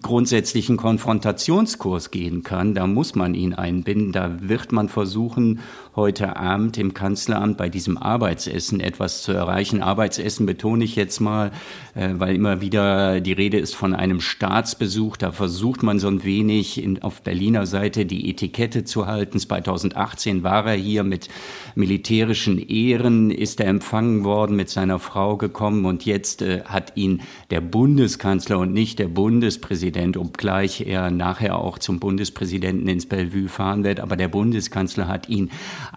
grundsätzlichen 0.00 0.76
Konfrontationskurs 0.76 2.12
gehen 2.12 2.44
kann. 2.44 2.76
Da 2.76 2.86
muss 2.86 3.16
man 3.16 3.34
ihn 3.34 3.54
einbinden. 3.54 4.12
Da 4.12 4.36
wird 4.40 4.70
man 4.70 4.88
versuchen, 4.88 5.58
heute 5.96 6.36
Abend 6.36 6.76
im 6.76 6.92
Kanzleramt 6.92 7.56
bei 7.56 7.68
diesem 7.68 7.96
Arbeitsessen 7.96 8.80
etwas 8.80 9.22
zu 9.22 9.32
erreichen. 9.32 9.80
Arbeitsessen 9.80 10.44
betone 10.44 10.84
ich 10.84 10.96
jetzt 10.96 11.20
mal, 11.20 11.52
äh, 11.94 12.10
weil 12.14 12.34
immer 12.34 12.60
wieder 12.60 13.20
die 13.20 13.32
Rede 13.32 13.58
ist 13.58 13.76
von 13.76 13.94
einem 13.94 14.20
Staatsbesuch. 14.20 15.16
Da 15.16 15.30
versucht 15.30 15.84
man 15.84 16.00
so 16.00 16.08
ein 16.08 16.24
wenig 16.24 16.82
in, 16.82 17.00
auf 17.02 17.22
Berliner 17.22 17.66
Seite 17.66 18.06
die 18.06 18.28
Etikette 18.28 18.84
zu 18.84 19.06
halten. 19.06 19.38
2018 19.38 20.42
war 20.42 20.66
er 20.66 20.74
hier 20.74 21.04
mit 21.04 21.28
militärischen 21.76 22.58
Ehren, 22.58 23.30
ist 23.30 23.60
er 23.60 23.68
empfangen 23.68 24.24
worden, 24.24 24.56
mit 24.56 24.70
seiner 24.70 24.98
Frau 24.98 25.36
gekommen 25.36 25.84
und 25.84 26.04
jetzt 26.04 26.42
äh, 26.42 26.62
hat 26.64 26.96
ihn 26.96 27.22
der 27.50 27.60
Bundeskanzler 27.60 28.58
und 28.58 28.72
nicht 28.72 28.98
der 28.98 29.08
Bundespräsident, 29.08 30.16
obgleich 30.16 30.80
er 30.80 31.12
nachher 31.12 31.56
auch 31.56 31.78
zum 31.78 32.00
Bundespräsidenten 32.00 32.88
ins 32.88 33.06
Bellevue 33.06 33.48
fahren 33.48 33.84
wird, 33.84 34.00
aber 34.00 34.16
der 34.16 34.28
Bundeskanzler 34.28 35.06
hat 35.06 35.28
ihn 35.28 35.50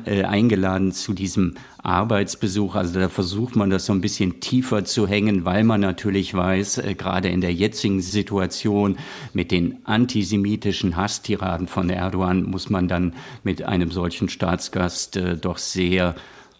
äh, 0.05 0.23
eingeladen 0.23 0.91
zu 0.91 1.13
diesem 1.13 1.55
Arbeitsbesuch. 1.81 2.75
Also 2.75 2.99
da 2.99 3.09
versucht 3.09 3.55
man 3.55 3.69
das 3.69 3.85
so 3.85 3.93
ein 3.93 4.01
bisschen 4.01 4.39
tiefer 4.39 4.85
zu 4.85 5.07
hängen, 5.07 5.45
weil 5.45 5.63
man 5.63 5.81
natürlich 5.81 6.33
weiß, 6.33 6.79
äh, 6.79 6.95
gerade 6.95 7.29
in 7.29 7.41
der 7.41 7.53
jetzigen 7.53 8.01
Situation 8.01 8.97
mit 9.33 9.51
den 9.51 9.77
antisemitischen 9.85 10.95
Hasstiraden 10.95 11.67
von 11.67 11.89
Erdogan 11.89 12.43
muss 12.43 12.69
man 12.69 12.87
dann 12.87 13.13
mit 13.43 13.63
einem 13.63 13.91
solchen 13.91 14.29
Staatsgast 14.29 15.17
äh, 15.17 15.37
doch 15.37 15.57
sehr 15.57 16.15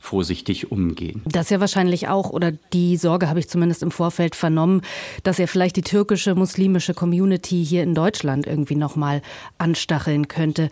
vorsichtig 0.07 0.71
umgehen. 0.71 1.21
Das 1.25 1.49
ja 1.49 1.59
wahrscheinlich 1.59 2.07
auch, 2.07 2.29
oder 2.29 2.51
die 2.51 2.95
Sorge 2.95 3.27
habe 3.27 3.39
ich 3.39 3.49
zumindest 3.49 3.83
im 3.83 3.91
Vorfeld 3.91 4.35
vernommen, 4.35 4.81
dass 5.23 5.37
er 5.37 5.49
vielleicht 5.49 5.75
die 5.75 5.81
türkische 5.81 6.33
muslimische 6.33 6.93
Community 6.93 7.65
hier 7.65 7.83
in 7.83 7.93
Deutschland 7.93 8.47
irgendwie 8.47 8.75
nochmal 8.75 9.21
anstacheln 9.57 10.29
könnte. 10.29 10.69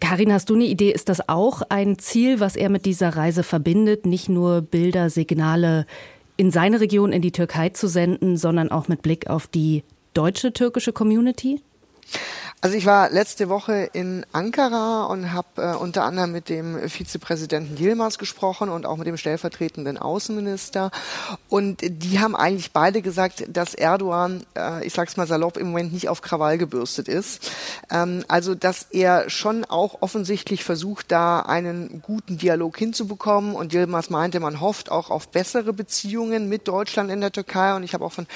Karin, 0.00 0.32
hast 0.32 0.50
du 0.50 0.54
eine 0.54 0.64
Idee? 0.64 0.90
Ist 0.90 1.08
das 1.08 1.28
auch 1.28 1.62
ein 1.68 1.98
Ziel, 1.98 2.40
was 2.40 2.56
er 2.56 2.68
mit 2.68 2.86
dieser 2.86 3.10
Reise 3.10 3.42
verbindet? 3.42 4.06
Nicht 4.06 4.28
nur 4.28 4.62
Bilder, 4.62 5.10
Signale 5.10 5.86
in 6.36 6.50
seine 6.50 6.80
Region, 6.80 7.12
in 7.12 7.22
die 7.22 7.32
Türkei 7.32 7.68
zu 7.68 7.86
senden, 7.86 8.36
sondern 8.36 8.70
auch 8.70 8.88
mit 8.88 9.02
Blick 9.02 9.28
auf 9.28 9.46
die 9.46 9.84
deutsche 10.14 10.52
türkische 10.52 10.92
Community? 10.92 11.60
Also 12.64 12.78
ich 12.78 12.86
war 12.86 13.10
letzte 13.10 13.50
Woche 13.50 13.90
in 13.92 14.24
Ankara 14.32 15.04
und 15.04 15.34
habe 15.34 15.48
äh, 15.58 15.74
unter 15.74 16.04
anderem 16.04 16.32
mit 16.32 16.48
dem 16.48 16.88
Vizepräsidenten 16.88 17.76
Yilmaz 17.76 18.16
gesprochen 18.16 18.70
und 18.70 18.86
auch 18.86 18.96
mit 18.96 19.06
dem 19.06 19.18
stellvertretenden 19.18 19.98
Außenminister. 19.98 20.90
Und 21.50 21.82
die 21.82 22.20
haben 22.20 22.34
eigentlich 22.34 22.72
beide 22.72 23.02
gesagt, 23.02 23.44
dass 23.48 23.74
Erdogan, 23.74 24.46
äh, 24.56 24.82
ich 24.86 24.94
sag's 24.94 25.18
mal 25.18 25.26
salopp, 25.26 25.58
im 25.58 25.66
Moment 25.66 25.92
nicht 25.92 26.08
auf 26.08 26.22
Krawall 26.22 26.56
gebürstet 26.56 27.06
ist. 27.06 27.52
Ähm, 27.90 28.24
also 28.28 28.54
dass 28.54 28.86
er 28.90 29.28
schon 29.28 29.66
auch 29.66 30.00
offensichtlich 30.00 30.64
versucht, 30.64 31.12
da 31.12 31.40
einen 31.40 32.00
guten 32.00 32.38
Dialog 32.38 32.78
hinzubekommen. 32.78 33.56
Und 33.56 33.74
Yilmaz 33.74 34.08
meinte, 34.08 34.40
man 34.40 34.62
hofft 34.62 34.90
auch 34.90 35.10
auf 35.10 35.28
bessere 35.28 35.74
Beziehungen 35.74 36.48
mit 36.48 36.66
Deutschland 36.66 37.10
in 37.10 37.20
der 37.20 37.30
Türkei. 37.30 37.74
Und 37.74 37.82
ich 37.82 37.92
habe 37.92 38.06
auch 38.06 38.12
von 38.12 38.26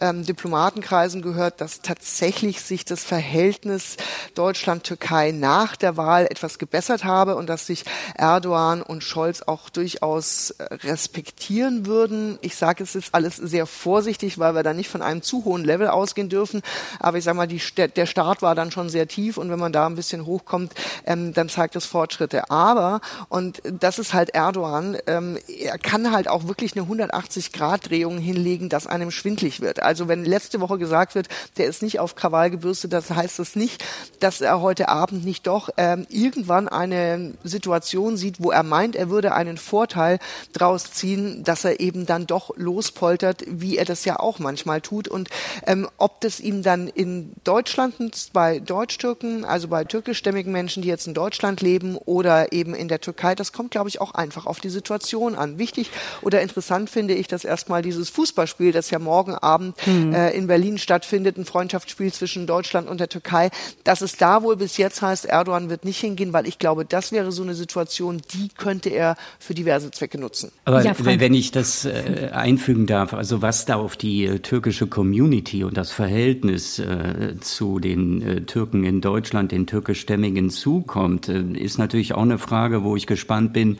ähm, 0.00 0.26
Diplomatenkreisen 0.26 1.22
gehört, 1.22 1.60
dass 1.60 1.82
tatsächlich 1.82 2.62
sich 2.62 2.84
das 2.84 3.04
Verhältnis 3.04 3.75
Verhältnis 3.76 3.96
Deutschland-Türkei 4.34 5.32
nach 5.32 5.76
der 5.76 5.96
Wahl 5.96 6.26
etwas 6.26 6.58
gebessert 6.58 7.04
habe 7.04 7.36
und 7.36 7.48
dass 7.48 7.66
sich 7.66 7.84
Erdogan 8.14 8.82
und 8.82 9.02
Scholz 9.02 9.42
auch 9.42 9.70
durchaus 9.70 10.50
äh, 10.50 10.74
respektieren 10.86 11.86
würden. 11.86 12.38
Ich 12.42 12.56
sage 12.56 12.82
es 12.82 12.94
jetzt 12.94 13.14
alles 13.14 13.36
sehr 13.36 13.66
vorsichtig, 13.66 14.38
weil 14.38 14.54
wir 14.54 14.62
da 14.62 14.74
nicht 14.74 14.90
von 14.90 15.00
einem 15.00 15.22
zu 15.22 15.44
hohen 15.44 15.64
Level 15.64 15.88
ausgehen 15.88 16.28
dürfen. 16.28 16.62
Aber 17.00 17.18
ich 17.18 17.24
sage 17.24 17.36
mal, 17.36 17.46
die, 17.46 17.60
der 17.76 18.06
Start 18.06 18.42
war 18.42 18.54
dann 18.54 18.70
schon 18.70 18.90
sehr 18.90 19.08
tief 19.08 19.38
und 19.38 19.50
wenn 19.50 19.58
man 19.58 19.72
da 19.72 19.86
ein 19.86 19.94
bisschen 19.94 20.26
hochkommt, 20.26 20.74
ähm, 21.06 21.32
dann 21.32 21.48
zeigt 21.48 21.76
es 21.76 21.86
Fortschritte. 21.86 22.50
Aber, 22.50 23.00
und 23.28 23.62
das 23.64 23.98
ist 23.98 24.12
halt 24.12 24.30
Erdogan, 24.30 24.98
ähm, 25.06 25.38
er 25.48 25.78
kann 25.78 26.12
halt 26.12 26.28
auch 26.28 26.46
wirklich 26.46 26.76
eine 26.76 26.86
180-Grad-Drehung 26.86 28.18
hinlegen, 28.18 28.68
dass 28.68 28.86
einem 28.86 29.10
schwindlig 29.10 29.60
wird. 29.60 29.82
Also 29.82 30.08
wenn 30.08 30.24
letzte 30.24 30.60
Woche 30.60 30.78
gesagt 30.78 31.14
wird, 31.14 31.28
der 31.56 31.66
ist 31.66 31.82
nicht 31.82 32.00
auf 32.00 32.16
Krawall 32.16 32.50
gebürstet, 32.50 32.92
das 32.92 33.10
heißt 33.10 33.38
es 33.38 33.56
nicht, 33.56 33.65
nicht, 33.66 33.84
dass 34.20 34.40
er 34.40 34.60
heute 34.60 34.88
Abend 34.88 35.24
nicht 35.24 35.46
doch 35.48 35.70
ähm, 35.76 36.06
irgendwann 36.08 36.68
eine 36.68 37.34
Situation 37.42 38.16
sieht, 38.16 38.40
wo 38.40 38.52
er 38.52 38.62
meint, 38.62 38.94
er 38.94 39.10
würde 39.10 39.34
einen 39.34 39.58
Vorteil 39.58 40.20
draus 40.52 40.92
ziehen, 40.92 41.42
dass 41.42 41.64
er 41.64 41.80
eben 41.80 42.06
dann 42.06 42.26
doch 42.28 42.56
lospoltert, 42.56 43.42
wie 43.46 43.76
er 43.76 43.84
das 43.84 44.04
ja 44.04 44.20
auch 44.20 44.38
manchmal 44.38 44.80
tut. 44.80 45.08
Und 45.08 45.30
ähm, 45.66 45.88
ob 45.98 46.20
das 46.20 46.38
ihm 46.38 46.62
dann 46.62 46.86
in 46.86 47.32
Deutschland 47.42 47.96
bei 48.32 48.60
Deutsch-Türken, 48.60 49.44
also 49.44 49.66
bei 49.66 49.82
türkischstämmigen 49.84 50.52
Menschen, 50.52 50.82
die 50.82 50.88
jetzt 50.88 51.08
in 51.08 51.14
Deutschland 51.14 51.60
leben 51.60 51.96
oder 51.96 52.52
eben 52.52 52.74
in 52.74 52.86
der 52.86 53.00
Türkei, 53.00 53.34
das 53.34 53.52
kommt, 53.52 53.72
glaube 53.72 53.88
ich, 53.88 54.00
auch 54.00 54.14
einfach 54.14 54.46
auf 54.46 54.60
die 54.60 54.70
Situation 54.70 55.34
an. 55.34 55.58
Wichtig 55.58 55.90
oder 56.22 56.40
interessant 56.40 56.88
finde 56.88 57.14
ich, 57.14 57.26
dass 57.26 57.44
erstmal 57.44 57.82
dieses 57.82 58.10
Fußballspiel, 58.10 58.70
das 58.70 58.90
ja 58.90 59.00
morgen 59.00 59.34
Abend 59.34 59.74
mhm. 59.86 60.14
äh, 60.14 60.30
in 60.30 60.46
Berlin 60.46 60.78
stattfindet, 60.78 61.36
ein 61.36 61.44
Freundschaftsspiel 61.44 62.12
zwischen 62.12 62.46
Deutschland 62.46 62.88
und 62.88 63.00
der 63.00 63.08
Türkei, 63.08 63.50
dass 63.84 64.00
es 64.00 64.16
da 64.16 64.42
wohl 64.42 64.56
bis 64.56 64.76
jetzt 64.76 65.02
heißt, 65.02 65.26
Erdogan 65.26 65.70
wird 65.70 65.84
nicht 65.84 65.98
hingehen, 65.98 66.32
weil 66.32 66.46
ich 66.46 66.58
glaube, 66.58 66.84
das 66.84 67.12
wäre 67.12 67.32
so 67.32 67.42
eine 67.42 67.54
Situation, 67.54 68.22
die 68.32 68.48
könnte 68.56 68.90
er 68.90 69.16
für 69.38 69.54
diverse 69.54 69.90
Zwecke 69.90 70.18
nutzen. 70.18 70.52
Aber 70.64 70.82
ja, 70.82 70.94
wenn 70.98 71.34
ich 71.34 71.50
das 71.50 71.84
äh, 71.84 72.30
einfügen 72.32 72.86
darf, 72.86 73.14
also 73.14 73.42
was 73.42 73.64
da 73.64 73.76
auf 73.76 73.96
die 73.96 74.26
äh, 74.26 74.38
türkische 74.38 74.86
Community 74.86 75.64
und 75.64 75.76
das 75.76 75.90
Verhältnis 75.90 76.78
äh, 76.78 77.34
zu 77.40 77.78
den 77.78 78.22
äh, 78.22 78.40
Türken 78.42 78.84
in 78.84 79.00
Deutschland, 79.00 79.52
den 79.52 79.66
türkischstämmigen 79.66 80.50
zukommt, 80.50 81.28
äh, 81.28 81.42
ist 81.42 81.78
natürlich 81.78 82.14
auch 82.14 82.22
eine 82.22 82.38
Frage, 82.38 82.84
wo 82.84 82.96
ich 82.96 83.06
gespannt 83.06 83.52
bin, 83.52 83.78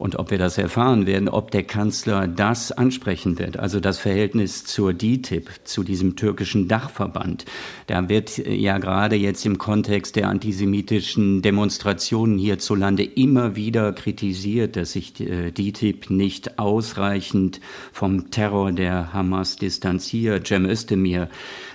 und 0.00 0.18
ob 0.18 0.30
wir 0.30 0.38
das 0.38 0.56
erfahren 0.56 1.04
werden, 1.04 1.28
ob 1.28 1.50
der 1.50 1.62
Kanzler 1.62 2.26
das 2.26 2.72
ansprechen 2.72 3.38
wird, 3.38 3.58
also 3.58 3.80
das 3.80 3.98
Verhältnis 3.98 4.64
zur 4.64 4.94
DITIB, 4.94 5.50
zu 5.64 5.84
diesem 5.84 6.16
türkischen 6.16 6.68
Dachverband. 6.68 7.44
Da 7.86 8.08
wird 8.08 8.38
ja 8.38 8.78
gerade 8.78 9.16
jetzt 9.16 9.44
im 9.44 9.58
Kontext 9.58 10.16
der 10.16 10.28
antisemitischen 10.28 11.42
Demonstrationen 11.42 12.38
hierzulande 12.38 13.04
immer 13.04 13.56
wieder 13.56 13.92
kritisiert, 13.92 14.76
dass 14.76 14.92
sich 14.92 15.20
äh, 15.20 15.50
DITIB 15.50 16.08
nicht 16.08 16.58
ausreichend 16.58 17.60
vom 17.92 18.30
Terror 18.30 18.72
der 18.72 19.12
Hamas 19.12 19.56
distanziert. 19.56 20.46
Cem 20.46 20.64
Özdemir 20.64 21.28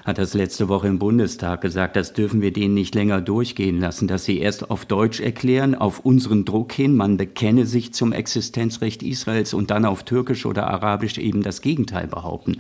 hat 0.06 0.20
das 0.20 0.36
letzte 0.36 0.70
Woche 0.70 0.88
im 0.88 1.00
Bundestag 1.00 1.62
gesagt, 1.62 1.96
das 1.96 2.14
dürfen 2.14 2.42
wir 2.42 2.54
denen 2.54 2.76
nicht 2.76 2.94
länger 2.94 3.22
durchgehen 3.22 3.80
lassen, 3.80 4.08
dass 4.08 4.24
sie 4.24 4.38
erst 4.38 4.70
auf 4.70 4.86
Deutsch 4.86 5.20
erklären, 5.20 5.74
auf 5.74 6.00
unseren 6.02 6.46
Druck 6.46 6.74
hin, 6.74 6.96
man 6.96 7.18
bekenne 7.18 7.66
sich 7.66 7.92
zum 7.92 8.14
Existenzrecht 8.14 9.02
Israels 9.02 9.56
und 9.56 9.72
dann 9.72 9.84
auf 9.84 10.04
Türkisch 10.04 10.46
oder 10.46 10.68
Arabisch 10.68 11.18
eben 11.18 11.42
das 11.42 11.62
Gegenteil 11.62 12.06
behaupten. 12.06 12.58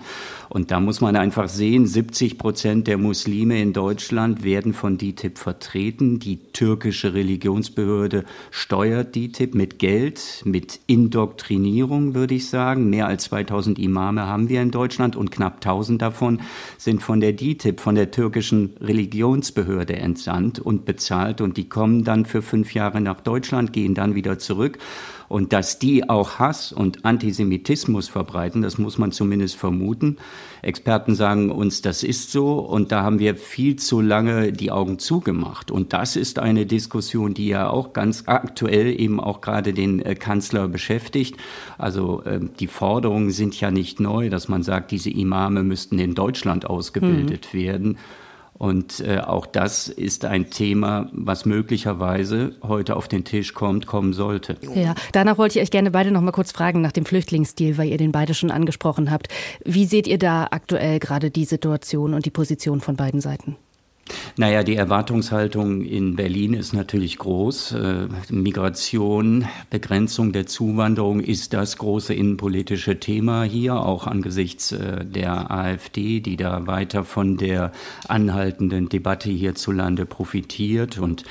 Und 0.49 0.71
da 0.71 0.79
muss 0.79 1.01
man 1.01 1.15
einfach 1.15 1.47
sehen, 1.47 1.85
70 1.85 2.39
Prozent 2.39 2.87
der 2.87 2.97
Muslime 2.97 3.61
in 3.61 3.73
Deutschland 3.73 4.43
werden 4.43 4.73
von 4.73 4.97
DITIB 4.97 5.37
vertreten. 5.37 6.19
Die 6.19 6.37
türkische 6.51 7.13
Religionsbehörde 7.13 8.25
steuert 8.49 9.13
DITIB 9.15 9.53
mit 9.53 9.77
Geld, 9.77 10.41
mit 10.45 10.79
Indoktrinierung, 10.87 12.15
würde 12.15 12.33
ich 12.33 12.49
sagen. 12.49 12.89
Mehr 12.89 13.05
als 13.05 13.25
2000 13.25 13.77
Imame 13.77 14.25
haben 14.25 14.49
wir 14.49 14.61
in 14.63 14.71
Deutschland 14.71 15.15
und 15.15 15.29
knapp 15.29 15.55
1000 15.55 16.01
davon 16.01 16.41
sind 16.77 17.03
von 17.03 17.19
DITIB, 17.35 17.79
von 17.79 17.95
der 17.95 18.11
türkischen 18.11 18.75
Religionsbehörde 18.81 19.95
entsandt 19.95 20.59
und 20.59 20.85
bezahlt 20.85 21.41
und 21.41 21.57
die 21.57 21.69
kommen 21.69 22.03
dann 22.03 22.25
für 22.25 22.41
fünf 22.41 22.73
Jahre 22.73 23.01
nach 23.01 23.21
Deutschland, 23.21 23.73
gehen 23.73 23.93
dann 23.93 24.15
wieder 24.15 24.39
zurück. 24.39 24.79
Und 25.27 25.53
dass 25.53 25.79
die 25.79 26.07
auch 26.07 26.39
Hass 26.39 26.71
und 26.71 27.03
Antisemitismus 27.05 28.09
verbreiten, 28.09 28.61
das 28.61 28.77
muss 28.77 28.97
man 28.97 29.11
zumindest 29.11 29.55
vermuten. 29.55 30.17
Experten 30.61 31.15
sagen 31.15 31.51
uns, 31.51 31.81
das 31.81 32.03
ist 32.03 32.31
so. 32.31 32.59
Und 32.59 32.91
da 32.91 33.03
haben 33.03 33.19
wir 33.19 33.35
viel 33.35 33.75
zu 33.75 34.01
lange 34.01 34.51
die 34.51 34.71
Augen 34.71 34.99
zugemacht. 34.99 35.71
Und 35.71 35.93
das 35.93 36.15
ist 36.15 36.39
eine 36.39 36.65
Diskussion, 36.65 37.33
die 37.33 37.47
ja 37.47 37.69
auch 37.69 37.93
ganz 37.93 38.23
aktuell 38.27 38.99
eben 38.99 39.19
auch 39.19 39.41
gerade 39.41 39.73
den 39.73 39.99
äh, 39.99 40.15
Kanzler 40.15 40.67
beschäftigt. 40.67 41.37
Also 41.77 42.23
äh, 42.23 42.39
die 42.59 42.67
Forderungen 42.67 43.31
sind 43.31 43.59
ja 43.59 43.71
nicht 43.71 43.99
neu, 43.99 44.29
dass 44.29 44.47
man 44.47 44.63
sagt, 44.63 44.91
diese 44.91 45.09
Imame 45.09 45.63
müssten 45.63 45.99
in 45.99 46.15
Deutschland 46.15 46.65
ausgebildet 46.65 47.24
mhm. 47.29 47.53
werden. 47.53 47.97
Und 48.57 49.01
äh, 49.01 49.19
auch 49.19 49.45
das 49.45 49.89
ist 49.89 50.23
ein 50.23 50.49
Thema, 50.49 51.09
was 51.11 51.45
möglicherweise 51.45 52.55
heute 52.63 52.95
auf 52.95 53.09
den 53.09 53.25
Tisch 53.25 53.53
kommt, 53.53 53.85
kommen 53.85 54.13
sollte. 54.13 54.55
Ja, 54.73 54.95
danach 55.11 55.37
wollte 55.37 55.59
ich 55.59 55.63
euch 55.63 55.71
gerne 55.71 55.91
beide 55.91 56.09
noch 56.09 56.21
mal 56.21 56.31
kurz 56.31 56.53
fragen 56.53 56.79
nach 56.79 56.93
dem 56.93 57.05
Flüchtlingsdeal, 57.05 57.77
weil 57.77 57.89
ihr 57.89 57.97
den 57.97 58.13
beide 58.13 58.33
schon 58.33 58.51
angesprochen 58.51 59.11
habt. 59.11 59.27
Wie 59.65 59.85
seht 59.85 60.07
ihr 60.07 60.17
da 60.17 60.47
aktuell 60.51 60.99
gerade 60.99 61.31
die 61.31 61.43
Situation 61.43 62.13
und 62.13 62.25
die 62.25 62.31
Position 62.31 62.79
von 62.79 62.95
beiden 62.95 63.19
Seiten? 63.19 63.57
Naja, 64.37 64.63
die 64.63 64.75
Erwartungshaltung 64.75 65.81
in 65.81 66.15
Berlin 66.15 66.53
ist 66.53 66.73
natürlich 66.73 67.17
groß. 67.17 67.71
Äh, 67.71 68.07
Migration, 68.29 69.47
Begrenzung 69.71 70.31
der 70.31 70.45
Zuwanderung 70.45 71.21
ist 71.21 71.53
das 71.53 71.77
große 71.77 72.13
innenpolitische 72.13 72.99
Thema 72.99 73.43
hier, 73.43 73.75
auch 73.77 74.05
angesichts 74.05 74.73
äh, 74.73 75.03
der 75.05 75.49
AfD, 75.49 76.19
die 76.19 76.37
da 76.37 76.67
weiter 76.67 77.03
von 77.03 77.37
der 77.37 77.71
anhaltenden 78.07 78.89
Debatte 78.89 79.29
hierzulande 79.29 80.05
profitiert. 80.05 80.99
Und 80.99 81.23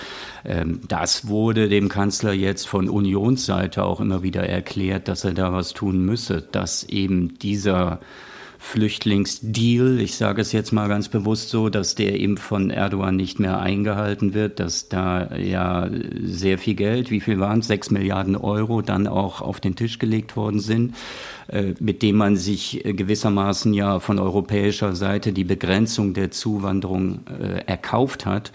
ähm, 0.45 0.81
das 0.88 1.28
wurde 1.28 1.69
dem 1.69 1.88
Kanzler 1.88 2.33
jetzt 2.33 2.66
von 2.66 2.88
Unionsseite 2.88 3.85
auch 3.85 4.00
immer 4.00 4.25
wieder 4.25 4.49
erklärt, 4.49 5.07
dass 5.07 5.25
er 5.25 5.35
da 5.35 5.52
was 5.52 5.75
tun 5.75 6.04
müsse, 6.04 6.43
dass 6.50 6.83
eben 6.85 7.38
dieser 7.38 8.00
Flüchtlingsdeal, 8.66 10.00
ich 10.00 10.16
sage 10.16 10.40
es 10.40 10.50
jetzt 10.50 10.73
mal 10.73 10.88
ganz 10.88 11.09
bewusst 11.09 11.50
so, 11.50 11.68
dass 11.68 11.94
der 11.94 12.18
eben 12.18 12.38
von 12.38 12.71
Erdogan 12.71 13.14
nicht 13.14 13.38
mehr 13.38 13.61
eingehalten 13.61 14.33
wird, 14.33 14.59
dass 14.59 14.88
da 14.88 15.37
ja 15.37 15.88
sehr 16.23 16.56
viel 16.56 16.75
Geld, 16.75 17.11
wie 17.11 17.21
viel 17.21 17.38
waren 17.38 17.61
es, 17.61 17.68
sechs 17.68 17.90
Milliarden 17.90 18.37
Euro, 18.37 18.80
dann 18.80 19.06
auch 19.06 19.42
auf 19.42 19.61
den 19.61 19.76
Tisch 19.76 19.99
gelegt 19.99 20.35
worden 20.35 20.61
sind, 20.61 20.94
äh, 21.49 21.75
mit 21.78 22.02
dem 22.02 22.16
man 22.16 22.37
sich 22.37 22.83
gewissermaßen 22.85 23.75
ja 23.75 24.00
von 24.00 24.18
europäischer 24.18 24.97
Seite 24.97 25.33
die 25.35 25.44
Begrenzung 25.44 26.14
der 26.14 26.30
Zuwanderung 26.30 27.21
äh, 27.28 27.66
erkauft 27.66 28.25
hat. 28.25 28.50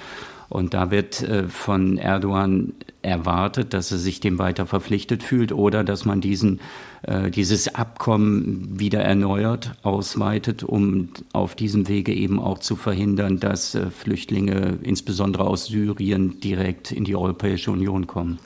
Und 0.49 0.73
da 0.73 0.91
wird 0.91 1.21
äh, 1.21 1.47
von 1.47 1.97
Erdogan 1.97 2.73
erwartet, 3.01 3.73
dass 3.73 3.91
er 3.91 3.97
sich 3.97 4.19
dem 4.19 4.39
weiter 4.39 4.65
verpflichtet 4.65 5.23
fühlt 5.23 5.51
oder 5.51 5.83
dass 5.83 6.05
man 6.05 6.21
diesen, 6.21 6.59
äh, 7.03 7.29
dieses 7.29 7.75
Abkommen 7.75 8.79
wieder 8.79 9.01
erneuert, 9.01 9.73
ausweitet, 9.83 10.63
um 10.63 11.09
auf 11.31 11.55
diesem 11.55 11.87
Wege 11.87 12.13
eben 12.13 12.39
auch 12.39 12.59
zu 12.59 12.75
verhindern, 12.75 13.39
dass 13.39 13.75
äh, 13.75 13.91
Flüchtlinge 13.91 14.79
insbesondere 14.81 15.45
aus 15.45 15.67
Syrien 15.67 16.39
direkt 16.41 16.91
in 16.91 17.05
die 17.05 17.15
Europäische 17.15 17.71
Union 17.71 18.07
kommen. 18.07 18.39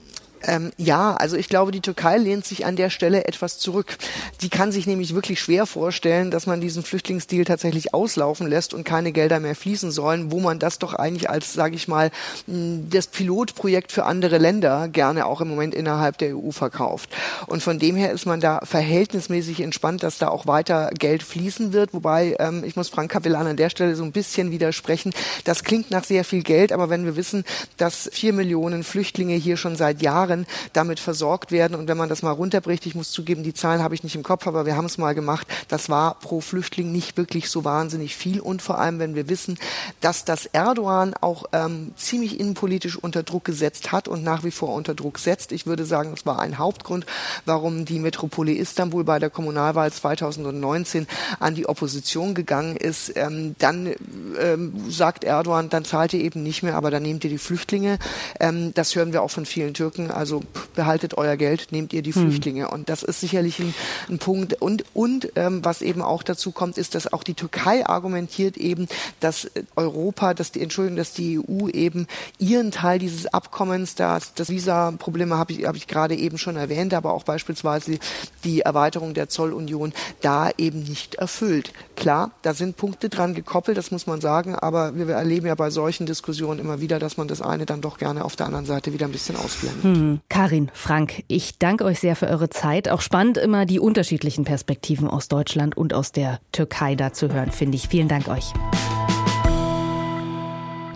Ähm, 0.43 0.71
ja, 0.77 1.13
also 1.15 1.37
ich 1.37 1.49
glaube, 1.49 1.71
die 1.71 1.81
Türkei 1.81 2.17
lehnt 2.17 2.45
sich 2.45 2.65
an 2.65 2.75
der 2.75 2.89
Stelle 2.89 3.25
etwas 3.25 3.59
zurück. 3.59 3.97
Die 4.41 4.49
kann 4.49 4.71
sich 4.71 4.87
nämlich 4.87 5.15
wirklich 5.15 5.39
schwer 5.39 5.65
vorstellen, 5.65 6.31
dass 6.31 6.45
man 6.45 6.61
diesen 6.61 6.83
Flüchtlingsdeal 6.83 7.45
tatsächlich 7.45 7.93
auslaufen 7.93 8.47
lässt 8.47 8.73
und 8.73 8.83
keine 8.83 9.11
Gelder 9.11 9.39
mehr 9.39 9.55
fließen 9.55 9.91
sollen, 9.91 10.31
wo 10.31 10.39
man 10.39 10.59
das 10.59 10.79
doch 10.79 10.93
eigentlich 10.93 11.29
als, 11.29 11.53
sage 11.53 11.75
ich 11.75 11.87
mal, 11.87 12.11
das 12.47 13.07
Pilotprojekt 13.07 13.91
für 13.91 14.05
andere 14.05 14.37
Länder 14.37 14.87
gerne 14.89 15.25
auch 15.25 15.41
im 15.41 15.47
Moment 15.47 15.73
innerhalb 15.73 16.17
der 16.17 16.37
EU 16.37 16.51
verkauft. 16.51 17.09
Und 17.47 17.63
von 17.63 17.79
dem 17.79 17.95
her 17.95 18.11
ist 18.11 18.25
man 18.25 18.39
da 18.39 18.59
verhältnismäßig 18.63 19.61
entspannt, 19.61 20.03
dass 20.03 20.17
da 20.17 20.27
auch 20.27 20.47
weiter 20.47 20.89
Geld 20.97 21.23
fließen 21.23 21.73
wird. 21.73 21.93
Wobei 21.93 22.35
ähm, 22.39 22.63
ich 22.65 22.75
muss 22.75 22.89
Frank 22.89 23.11
Capellan 23.11 23.47
an 23.47 23.57
der 23.57 23.69
Stelle 23.69 23.95
so 23.95 24.03
ein 24.03 24.11
bisschen 24.11 24.51
widersprechen. 24.51 25.13
Das 25.43 25.63
klingt 25.63 25.91
nach 25.91 26.03
sehr 26.03 26.23
viel 26.23 26.43
Geld, 26.43 26.71
aber 26.71 26.89
wenn 26.89 27.05
wir 27.05 27.15
wissen, 27.15 27.43
dass 27.77 28.09
vier 28.11 28.33
Millionen 28.33 28.83
Flüchtlinge 28.83 29.35
hier 29.35 29.57
schon 29.57 29.75
seit 29.75 30.01
Jahren 30.01 30.32
Jahren 30.33 30.45
damit 30.73 30.99
versorgt 30.99 31.51
werden. 31.51 31.75
Und 31.75 31.87
wenn 31.87 31.97
man 31.97 32.09
das 32.09 32.21
mal 32.21 32.31
runterbricht, 32.31 32.85
ich 32.85 32.95
muss 32.95 33.11
zugeben, 33.11 33.43
die 33.43 33.53
Zahlen 33.53 33.81
habe 33.81 33.95
ich 33.95 34.03
nicht 34.03 34.15
im 34.15 34.23
Kopf, 34.23 34.47
aber 34.47 34.65
wir 34.65 34.75
haben 34.75 34.85
es 34.85 34.97
mal 34.97 35.13
gemacht, 35.13 35.47
das 35.67 35.89
war 35.89 36.15
pro 36.15 36.41
Flüchtling 36.41 36.91
nicht 36.91 37.17
wirklich 37.17 37.49
so 37.49 37.63
wahnsinnig 37.63 38.15
viel. 38.15 38.39
Und 38.39 38.61
vor 38.61 38.79
allem, 38.79 38.99
wenn 38.99 39.15
wir 39.15 39.29
wissen, 39.29 39.57
dass 40.01 40.25
das 40.25 40.45
Erdogan 40.47 41.13
auch 41.21 41.45
ähm, 41.53 41.93
ziemlich 41.95 42.39
innenpolitisch 42.39 42.97
unter 42.97 43.23
Druck 43.23 43.45
gesetzt 43.45 43.91
hat 43.91 44.07
und 44.07 44.23
nach 44.23 44.43
wie 44.43 44.51
vor 44.51 44.73
unter 44.73 44.95
Druck 44.95 45.19
setzt. 45.19 45.51
Ich 45.51 45.65
würde 45.65 45.85
sagen, 45.85 46.11
das 46.11 46.25
war 46.25 46.39
ein 46.39 46.57
Hauptgrund, 46.57 47.05
warum 47.45 47.85
die 47.85 47.99
Metropole 47.99 48.53
Istanbul 48.53 49.03
bei 49.03 49.19
der 49.19 49.29
Kommunalwahl 49.29 49.91
2019 49.91 51.07
an 51.39 51.55
die 51.55 51.67
Opposition 51.67 52.33
gegangen 52.33 52.75
ist. 52.75 53.13
Ähm, 53.15 53.55
dann 53.59 53.93
ähm, 54.39 54.89
sagt 54.89 55.23
Erdogan, 55.23 55.69
dann 55.69 55.85
zahlt 55.85 56.13
ihr 56.13 56.21
eben 56.21 56.43
nicht 56.43 56.63
mehr, 56.63 56.75
aber 56.75 56.91
dann 56.91 57.03
nehmt 57.03 57.23
ihr 57.23 57.29
die 57.29 57.37
Flüchtlinge. 57.37 57.99
Ähm, 58.39 58.73
das 58.73 58.95
hören 58.95 59.13
wir 59.13 59.21
auch 59.21 59.31
von 59.31 59.45
vielen 59.45 59.73
Türken. 59.73 60.11
Also 60.23 60.41
behaltet 60.73 61.17
euer 61.17 61.35
Geld, 61.35 61.73
nehmt 61.73 61.91
ihr 61.91 62.01
die 62.01 62.13
hm. 62.13 62.21
Flüchtlinge. 62.21 62.69
Und 62.69 62.87
das 62.87 63.03
ist 63.03 63.19
sicherlich 63.19 63.59
ein, 63.59 63.75
ein 64.07 64.19
Punkt. 64.19 64.53
Und, 64.61 64.85
und 64.93 65.33
ähm, 65.35 65.65
was 65.65 65.81
eben 65.81 66.01
auch 66.01 66.23
dazu 66.23 66.53
kommt, 66.53 66.77
ist, 66.77 66.95
dass 66.95 67.11
auch 67.11 67.23
die 67.23 67.33
Türkei 67.33 67.85
argumentiert 67.85 68.55
eben, 68.55 68.87
dass 69.19 69.51
Europa, 69.75 70.33
dass 70.33 70.53
die 70.53 70.61
Entschuldigung, 70.61 70.95
dass 70.95 71.11
die 71.11 71.39
EU 71.39 71.67
eben 71.67 72.07
ihren 72.39 72.71
Teil 72.71 72.99
dieses 72.99 73.25
Abkommens, 73.25 73.95
das, 73.95 74.33
das 74.33 74.47
Visa-Probleme 74.47 75.35
habe 75.35 75.51
ich, 75.51 75.65
hab 75.65 75.75
ich 75.75 75.87
gerade 75.87 76.15
eben 76.15 76.37
schon 76.37 76.55
erwähnt, 76.55 76.93
aber 76.93 77.11
auch 77.11 77.23
beispielsweise 77.23 77.99
die 78.45 78.61
Erweiterung 78.61 79.13
der 79.13 79.27
Zollunion 79.27 79.91
da 80.21 80.51
eben 80.57 80.83
nicht 80.83 81.15
erfüllt. 81.15 81.73
Klar, 81.95 82.31
da 82.41 82.53
sind 82.53 82.75
Punkte 82.75 83.09
dran 83.09 83.33
gekoppelt, 83.33 83.77
das 83.77 83.91
muss 83.91 84.07
man 84.07 84.19
sagen, 84.19 84.55
aber 84.55 84.95
wir 84.95 85.07
erleben 85.09 85.47
ja 85.47 85.55
bei 85.55 85.69
solchen 85.69 86.05
Diskussionen 86.05 86.59
immer 86.59 86.81
wieder, 86.81 86.99
dass 86.99 87.17
man 87.17 87.27
das 87.27 87.41
eine 87.41 87.65
dann 87.65 87.81
doch 87.81 87.97
gerne 87.97 88.25
auf 88.25 88.35
der 88.35 88.47
anderen 88.47 88.65
Seite 88.65 88.93
wieder 88.93 89.05
ein 89.05 89.11
bisschen 89.11 89.35
ausblendet. 89.35 89.83
Hm. 89.83 90.19
Karin, 90.29 90.71
Frank, 90.73 91.23
ich 91.27 91.59
danke 91.59 91.85
euch 91.85 91.99
sehr 91.99 92.15
für 92.15 92.27
eure 92.27 92.49
Zeit. 92.49 92.89
Auch 92.89 93.01
spannend 93.01 93.37
immer 93.37 93.65
die 93.65 93.79
unterschiedlichen 93.79 94.43
Perspektiven 94.43 95.07
aus 95.07 95.27
Deutschland 95.27 95.77
und 95.77 95.93
aus 95.93 96.11
der 96.11 96.39
Türkei 96.51 96.95
da 96.95 97.13
zu 97.13 97.31
hören, 97.31 97.51
finde 97.51 97.77
ich. 97.77 97.87
Vielen 97.87 98.07
Dank 98.07 98.27
euch. 98.27 98.53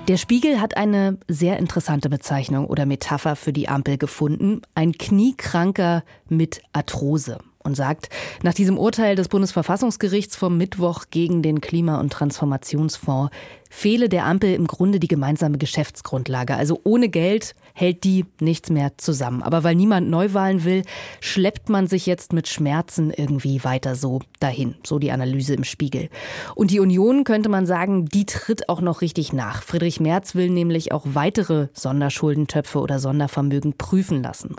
Der 0.07 0.15
Spiegel 0.15 0.61
hat 0.61 0.77
eine 0.77 1.17
sehr 1.27 1.57
interessante 1.57 2.09
Bezeichnung 2.09 2.67
oder 2.67 2.85
Metapher 2.85 3.35
für 3.35 3.51
die 3.51 3.67
Ampel 3.67 3.97
gefunden. 3.97 4.61
Ein 4.73 4.93
Kniekranker 4.93 6.03
mit 6.29 6.61
Arthrose. 6.71 7.39
Und 7.67 7.75
sagt, 7.75 8.09
nach 8.41 8.55
diesem 8.55 8.79
Urteil 8.79 9.15
des 9.15 9.27
Bundesverfassungsgerichts 9.27 10.35
vom 10.35 10.57
Mittwoch 10.57 11.05
gegen 11.11 11.43
den 11.43 11.61
Klima- 11.61 11.99
und 11.99 12.11
Transformationsfonds 12.11 13.29
fehle 13.69 14.09
der 14.09 14.25
Ampel 14.25 14.53
im 14.53 14.65
Grunde 14.65 14.99
die 14.99 15.07
gemeinsame 15.07 15.57
Geschäftsgrundlage. 15.57 16.55
Also 16.55 16.79
ohne 16.83 17.09
Geld 17.09 17.53
hält 17.73 18.03
die 18.03 18.25
nichts 18.39 18.69
mehr 18.69 18.93
zusammen. 18.97 19.43
Aber 19.43 19.63
weil 19.63 19.75
niemand 19.75 20.09
Neuwahlen 20.09 20.63
will, 20.63 20.83
schleppt 21.19 21.69
man 21.69 21.87
sich 21.87 22.05
jetzt 22.05 22.33
mit 22.33 22.47
Schmerzen 22.47 23.11
irgendwie 23.11 23.63
weiter 23.63 23.95
so 23.95 24.21
dahin. 24.39 24.75
So 24.83 24.99
die 24.99 25.11
Analyse 25.11 25.53
im 25.53 25.63
Spiegel. 25.63 26.09
Und 26.55 26.71
die 26.71 26.79
Union 26.79 27.23
könnte 27.23 27.49
man 27.49 27.65
sagen, 27.65 28.05
die 28.05 28.25
tritt 28.25 28.69
auch 28.69 28.81
noch 28.81 29.01
richtig 29.01 29.33
nach. 29.33 29.61
Friedrich 29.61 29.99
Merz 29.99 30.33
will 30.33 30.49
nämlich 30.49 30.91
auch 30.91 31.03
weitere 31.05 31.67
Sonderschuldentöpfe 31.73 32.79
oder 32.79 32.99
Sondervermögen 32.99 33.73
prüfen 33.77 34.23
lassen. 34.23 34.55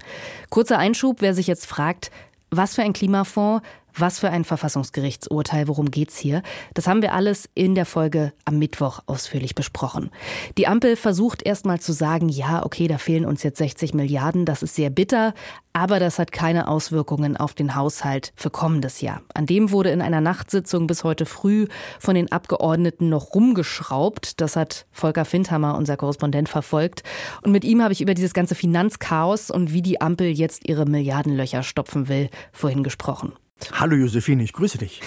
Kurzer 0.50 0.78
Einschub, 0.78 1.20
wer 1.20 1.34
sich 1.34 1.46
jetzt 1.46 1.66
fragt, 1.66 2.10
was 2.50 2.74
für 2.74 2.82
ein 2.82 2.92
Klimafonds, 2.92 3.66
was 3.94 4.18
für 4.18 4.30
ein 4.30 4.44
Verfassungsgerichtsurteil, 4.44 5.68
worum 5.68 5.90
geht's 5.90 6.18
hier? 6.18 6.42
Das 6.74 6.86
haben 6.86 7.02
wir 7.02 7.12
alles 7.12 7.48
in 7.54 7.74
der 7.74 7.86
Folge 7.86 8.32
am 8.44 8.58
Mittwoch 8.58 9.00
ausführlich 9.06 9.54
besprochen. 9.54 10.10
Die 10.56 10.66
Ampel 10.66 10.96
versucht 10.96 11.42
erstmal 11.42 11.80
zu 11.80 11.92
sagen, 11.92 12.28
ja, 12.28 12.64
okay, 12.64 12.88
da 12.88 12.98
fehlen 12.98 13.24
uns 13.24 13.42
jetzt 13.42 13.58
60 13.58 13.94
Milliarden, 13.94 14.44
das 14.44 14.62
ist 14.62 14.74
sehr 14.74 14.90
bitter, 14.90 15.34
aber 15.72 16.00
das 16.00 16.18
hat 16.18 16.32
keine 16.32 16.66
Auswirkungen 16.66 17.36
auf 17.36 17.54
den 17.54 17.76
Haushalt 17.76 18.32
für 18.34 18.50
kommendes 18.50 19.00
Jahr. 19.00 19.22
An 19.34 19.46
dem 19.46 19.70
wurde 19.70 19.90
in 19.90 20.02
einer 20.02 20.20
Nachtsitzung 20.20 20.86
bis 20.86 21.04
heute 21.04 21.24
früh 21.24 21.68
von 22.00 22.16
den 22.16 22.32
Abgeordneten 22.32 23.08
noch 23.08 23.34
rumgeschraubt. 23.34 24.40
Das 24.40 24.56
hat 24.56 24.86
Volker 24.90 25.24
Findhammer, 25.24 25.76
unser 25.76 25.96
Korrespondent, 25.96 26.48
verfolgt. 26.48 27.04
Und 27.42 27.52
mit 27.52 27.64
ihm 27.64 27.82
habe 27.82 27.92
ich 27.92 28.00
über 28.00 28.14
dieses 28.14 28.34
ganze 28.34 28.56
Finanzchaos 28.56 29.50
und 29.50 29.72
wie 29.72 29.82
die 29.82 30.00
Ampel 30.00 30.26
jetzt 30.26 30.68
ihre 30.68 30.84
Milliardenlöcher 30.84 31.62
stopfen 31.62 32.08
will, 32.08 32.28
vorhin 32.52 32.82
gesprochen. 32.82 33.34
Hallo 33.72 33.96
Josephine, 33.96 34.42
ich 34.42 34.52
grüße 34.52 34.78
dich. 34.78 35.00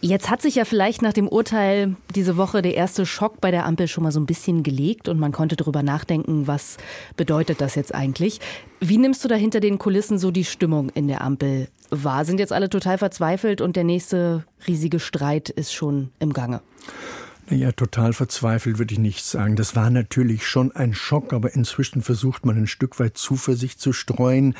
Jetzt 0.00 0.28
hat 0.28 0.42
sich 0.42 0.56
ja 0.56 0.66
vielleicht 0.66 1.00
nach 1.00 1.14
dem 1.14 1.28
Urteil 1.28 1.96
diese 2.14 2.36
Woche 2.36 2.60
der 2.60 2.74
erste 2.74 3.06
Schock 3.06 3.40
bei 3.40 3.50
der 3.50 3.64
Ampel 3.64 3.88
schon 3.88 4.04
mal 4.04 4.12
so 4.12 4.20
ein 4.20 4.26
bisschen 4.26 4.62
gelegt 4.62 5.08
und 5.08 5.18
man 5.18 5.32
konnte 5.32 5.56
darüber 5.56 5.82
nachdenken, 5.82 6.46
was 6.46 6.76
bedeutet 7.16 7.62
das 7.62 7.74
jetzt 7.74 7.94
eigentlich. 7.94 8.38
Wie 8.80 8.98
nimmst 8.98 9.24
du 9.24 9.28
da 9.28 9.34
hinter 9.34 9.60
den 9.60 9.78
Kulissen 9.78 10.18
so 10.18 10.30
die 10.30 10.44
Stimmung 10.44 10.90
in 10.90 11.08
der 11.08 11.22
Ampel 11.22 11.68
wahr? 11.88 12.26
Sind 12.26 12.38
jetzt 12.38 12.52
alle 12.52 12.68
total 12.68 12.98
verzweifelt 12.98 13.62
und 13.62 13.76
der 13.76 13.84
nächste 13.84 14.44
riesige 14.66 15.00
Streit 15.00 15.48
ist 15.48 15.72
schon 15.72 16.10
im 16.18 16.34
Gange? 16.34 16.60
Naja, 17.50 17.72
total 17.72 18.14
verzweifelt 18.14 18.78
würde 18.78 18.94
ich 18.94 18.98
nicht 18.98 19.22
sagen. 19.22 19.54
Das 19.54 19.76
war 19.76 19.90
natürlich 19.90 20.46
schon 20.46 20.72
ein 20.72 20.94
Schock, 20.94 21.34
aber 21.34 21.54
inzwischen 21.54 22.00
versucht 22.00 22.46
man 22.46 22.56
ein 22.56 22.66
Stück 22.66 22.98
weit 22.98 23.18
Zuversicht 23.18 23.78
zu 23.80 23.92
streuen. 23.92 24.54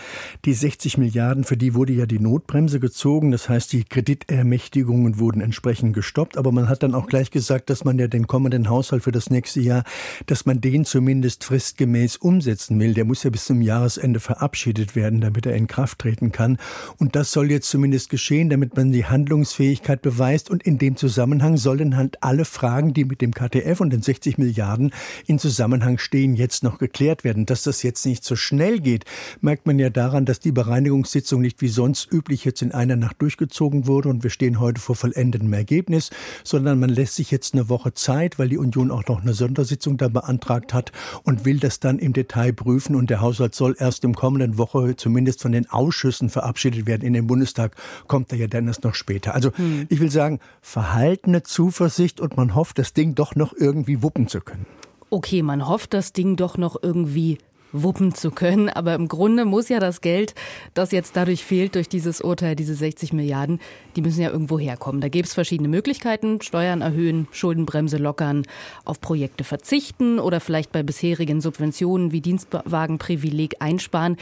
Die 0.44 0.52
60 0.52 0.98
Milliarden, 0.98 1.44
für 1.44 1.56
die 1.56 1.72
wurde 1.72 1.94
ja 1.94 2.04
die 2.04 2.18
Notbremse 2.18 2.80
gezogen. 2.80 3.30
Das 3.30 3.48
heißt, 3.48 3.72
die 3.72 3.84
Kreditermächtigungen 3.84 5.18
wurden 5.18 5.40
entsprechend 5.40 5.94
gestoppt. 5.94 6.36
Aber 6.36 6.52
man 6.52 6.68
hat 6.68 6.82
dann 6.82 6.94
auch 6.94 7.06
gleich 7.06 7.30
gesagt, 7.30 7.70
dass 7.70 7.84
man 7.84 7.98
ja 7.98 8.06
den 8.06 8.26
kommenden 8.26 8.68
Haushalt 8.68 9.02
für 9.02 9.12
das 9.12 9.30
nächste 9.30 9.62
Jahr, 9.62 9.84
dass 10.26 10.44
man 10.44 10.60
den 10.60 10.84
zumindest 10.84 11.44
fristgemäß 11.44 12.18
umsetzen 12.18 12.78
will. 12.78 12.92
Der 12.92 13.06
muss 13.06 13.22
ja 13.22 13.30
bis 13.30 13.46
zum 13.46 13.62
Jahresende 13.62 14.20
verabschiedet 14.20 14.94
werden, 14.94 15.22
damit 15.22 15.46
er 15.46 15.56
in 15.56 15.68
Kraft 15.68 16.00
treten 16.00 16.32
kann. 16.32 16.58
Und 16.98 17.16
das 17.16 17.32
soll 17.32 17.50
jetzt 17.50 17.70
zumindest 17.70 18.10
geschehen, 18.10 18.50
damit 18.50 18.76
man 18.76 18.92
die 18.92 19.06
Handlungsfähigkeit 19.06 20.02
beweist. 20.02 20.50
Und 20.50 20.64
in 20.64 20.76
dem 20.76 20.96
Zusammenhang 20.98 21.56
sollen 21.56 21.96
halt 21.96 22.22
alle 22.22 22.44
Fragen 22.44 22.73
Fragen, 22.74 22.92
die 22.92 23.04
mit 23.04 23.20
dem 23.20 23.32
KTF 23.32 23.80
und 23.80 23.92
den 23.92 24.02
60 24.02 24.36
Milliarden 24.36 24.92
in 25.28 25.38
Zusammenhang 25.38 25.98
stehen, 25.98 26.34
jetzt 26.34 26.64
noch 26.64 26.78
geklärt 26.78 27.22
werden. 27.22 27.46
Dass 27.46 27.62
das 27.62 27.84
jetzt 27.84 28.04
nicht 28.04 28.24
so 28.24 28.34
schnell 28.34 28.80
geht, 28.80 29.04
merkt 29.40 29.64
man 29.64 29.78
ja 29.78 29.90
daran, 29.90 30.24
dass 30.24 30.40
die 30.40 30.50
Bereinigungssitzung 30.50 31.40
nicht 31.40 31.60
wie 31.60 31.68
sonst 31.68 32.12
üblich 32.12 32.44
jetzt 32.44 32.62
in 32.62 32.72
einer 32.72 32.96
Nacht 32.96 33.22
durchgezogen 33.22 33.86
wurde 33.86 34.08
und 34.08 34.24
wir 34.24 34.30
stehen 34.30 34.58
heute 34.58 34.80
vor 34.80 34.96
vollendetem 34.96 35.52
Ergebnis, 35.52 36.10
sondern 36.42 36.80
man 36.80 36.90
lässt 36.90 37.14
sich 37.14 37.30
jetzt 37.30 37.54
eine 37.54 37.68
Woche 37.68 37.94
Zeit, 37.94 38.40
weil 38.40 38.48
die 38.48 38.58
Union 38.58 38.90
auch 38.90 39.06
noch 39.06 39.22
eine 39.22 39.34
Sondersitzung 39.34 39.96
da 39.96 40.08
beantragt 40.08 40.74
hat 40.74 40.90
und 41.22 41.44
will 41.44 41.60
das 41.60 41.78
dann 41.78 42.00
im 42.00 42.12
Detail 42.12 42.52
prüfen 42.52 42.96
und 42.96 43.08
der 43.08 43.20
Haushalt 43.20 43.54
soll 43.54 43.76
erst 43.78 44.02
im 44.02 44.16
kommenden 44.16 44.58
Woche 44.58 44.96
zumindest 44.96 45.42
von 45.42 45.52
den 45.52 45.70
Ausschüssen 45.70 46.28
verabschiedet 46.28 46.88
werden. 46.88 47.06
In 47.06 47.12
den 47.12 47.28
Bundestag 47.28 47.76
kommt 48.08 48.32
er 48.32 48.38
ja 48.38 48.48
dann 48.48 48.66
erst 48.66 48.82
noch 48.82 48.96
später. 48.96 49.32
Also 49.32 49.52
hm. 49.54 49.86
ich 49.90 50.00
will 50.00 50.10
sagen, 50.10 50.40
verhaltene 50.60 51.44
Zuversicht 51.44 52.20
und 52.20 52.36
man 52.36 52.56
hofft, 52.56 52.63
hofft, 52.64 52.78
das 52.78 52.94
Ding 52.94 53.14
doch 53.14 53.36
noch 53.36 53.52
irgendwie 53.54 54.02
wuppen 54.02 54.26
zu 54.26 54.40
können. 54.40 54.64
Okay, 55.10 55.42
man 55.42 55.68
hofft, 55.68 55.92
das 55.92 56.14
Ding 56.14 56.36
doch 56.36 56.56
noch 56.56 56.82
irgendwie 56.82 57.36
wuppen 57.72 58.14
zu 58.14 58.30
können. 58.30 58.70
Aber 58.70 58.94
im 58.94 59.06
Grunde 59.06 59.44
muss 59.44 59.68
ja 59.68 59.80
das 59.80 60.00
Geld, 60.00 60.34
das 60.72 60.90
jetzt 60.90 61.14
dadurch 61.14 61.44
fehlt, 61.44 61.74
durch 61.74 61.90
dieses 61.90 62.22
Urteil, 62.22 62.56
diese 62.56 62.74
60 62.74 63.12
Milliarden, 63.12 63.60
die 63.96 64.00
müssen 64.00 64.22
ja 64.22 64.30
irgendwo 64.30 64.58
herkommen. 64.58 65.02
Da 65.02 65.08
gibt 65.08 65.28
es 65.28 65.34
verschiedene 65.34 65.68
Möglichkeiten. 65.68 66.40
Steuern 66.40 66.80
erhöhen, 66.80 67.28
Schuldenbremse 67.32 67.98
lockern, 67.98 68.46
auf 68.86 68.98
Projekte 69.02 69.44
verzichten 69.44 70.18
oder 70.18 70.40
vielleicht 70.40 70.72
bei 70.72 70.82
bisherigen 70.82 71.42
Subventionen 71.42 72.12
wie 72.12 72.22
Dienstwagenprivileg 72.22 73.56
einsparen. 73.58 74.16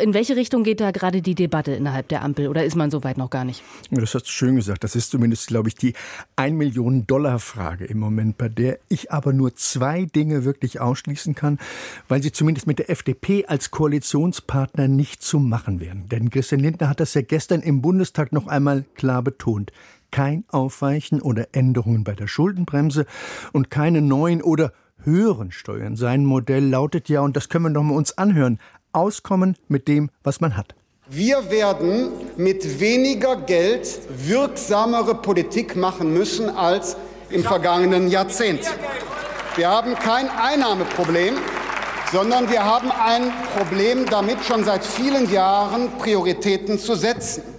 In 0.00 0.14
welche 0.14 0.34
Richtung 0.34 0.64
geht 0.64 0.80
da 0.80 0.92
gerade 0.92 1.20
die 1.20 1.34
Debatte 1.34 1.72
innerhalb 1.72 2.08
der 2.08 2.22
Ampel 2.22 2.48
oder 2.48 2.64
ist 2.64 2.74
man 2.74 2.90
so 2.90 3.04
weit 3.04 3.18
noch 3.18 3.28
gar 3.28 3.44
nicht? 3.44 3.62
Das 3.90 4.14
hast 4.14 4.24
du 4.24 4.30
schön 4.30 4.56
gesagt. 4.56 4.82
Das 4.82 4.96
ist 4.96 5.10
zumindest, 5.10 5.48
glaube 5.48 5.68
ich, 5.68 5.74
die 5.74 5.92
1 6.36 6.56
Million 6.56 7.06
Dollar 7.06 7.38
Frage 7.38 7.84
im 7.84 7.98
Moment, 7.98 8.38
bei 8.38 8.48
der 8.48 8.78
ich 8.88 9.12
aber 9.12 9.34
nur 9.34 9.54
zwei 9.56 10.06
Dinge 10.06 10.44
wirklich 10.44 10.80
ausschließen 10.80 11.34
kann, 11.34 11.58
weil 12.08 12.22
sie 12.22 12.32
zumindest 12.32 12.66
mit 12.66 12.78
der 12.78 12.88
FDP 12.88 13.44
als 13.46 13.70
Koalitionspartner 13.70 14.88
nicht 14.88 15.22
zu 15.22 15.38
machen 15.38 15.80
wären. 15.80 16.08
Denn 16.08 16.30
Christian 16.30 16.62
Lindner 16.62 16.88
hat 16.88 17.00
das 17.00 17.12
ja 17.12 17.20
gestern 17.20 17.60
im 17.60 17.82
Bundestag 17.82 18.32
noch 18.32 18.46
einmal 18.46 18.84
klar 18.94 19.22
betont 19.22 19.70
kein 20.10 20.44
Aufweichen 20.46 21.20
oder 21.20 21.48
Änderungen 21.50 22.04
bei 22.04 22.14
der 22.14 22.28
Schuldenbremse 22.28 23.04
und 23.52 23.68
keine 23.68 24.00
neuen 24.00 24.42
oder 24.42 24.72
höheren 25.02 25.50
Steuern. 25.50 25.96
Sein 25.96 26.24
Modell 26.24 26.64
lautet 26.64 27.08
ja, 27.08 27.20
und 27.20 27.36
das 27.36 27.48
können 27.48 27.64
wir 27.64 27.70
noch 27.70 27.82
mal 27.82 27.96
uns 27.96 28.16
anhören, 28.16 28.60
auskommen 28.94 29.56
mit 29.68 29.88
dem, 29.88 30.10
was 30.22 30.40
man 30.40 30.56
hat. 30.56 30.74
Wir 31.08 31.50
werden 31.50 32.12
mit 32.36 32.80
weniger 32.80 33.36
Geld 33.36 33.86
wirksamere 34.16 35.14
Politik 35.14 35.76
machen 35.76 36.14
müssen 36.14 36.48
als 36.48 36.96
im 37.28 37.42
vergangenen 37.42 38.08
Jahrzehnt. 38.08 38.62
Wir 39.56 39.68
haben 39.68 39.94
kein 39.94 40.28
Einnahmeproblem, 40.30 41.34
sondern 42.10 42.50
wir 42.50 42.64
haben 42.64 42.90
ein 42.90 43.30
Problem 43.56 44.06
damit, 44.06 44.44
schon 44.44 44.64
seit 44.64 44.84
vielen 44.84 45.30
Jahren 45.30 45.90
Prioritäten 45.98 46.78
zu 46.78 46.94
setzen. 46.94 47.53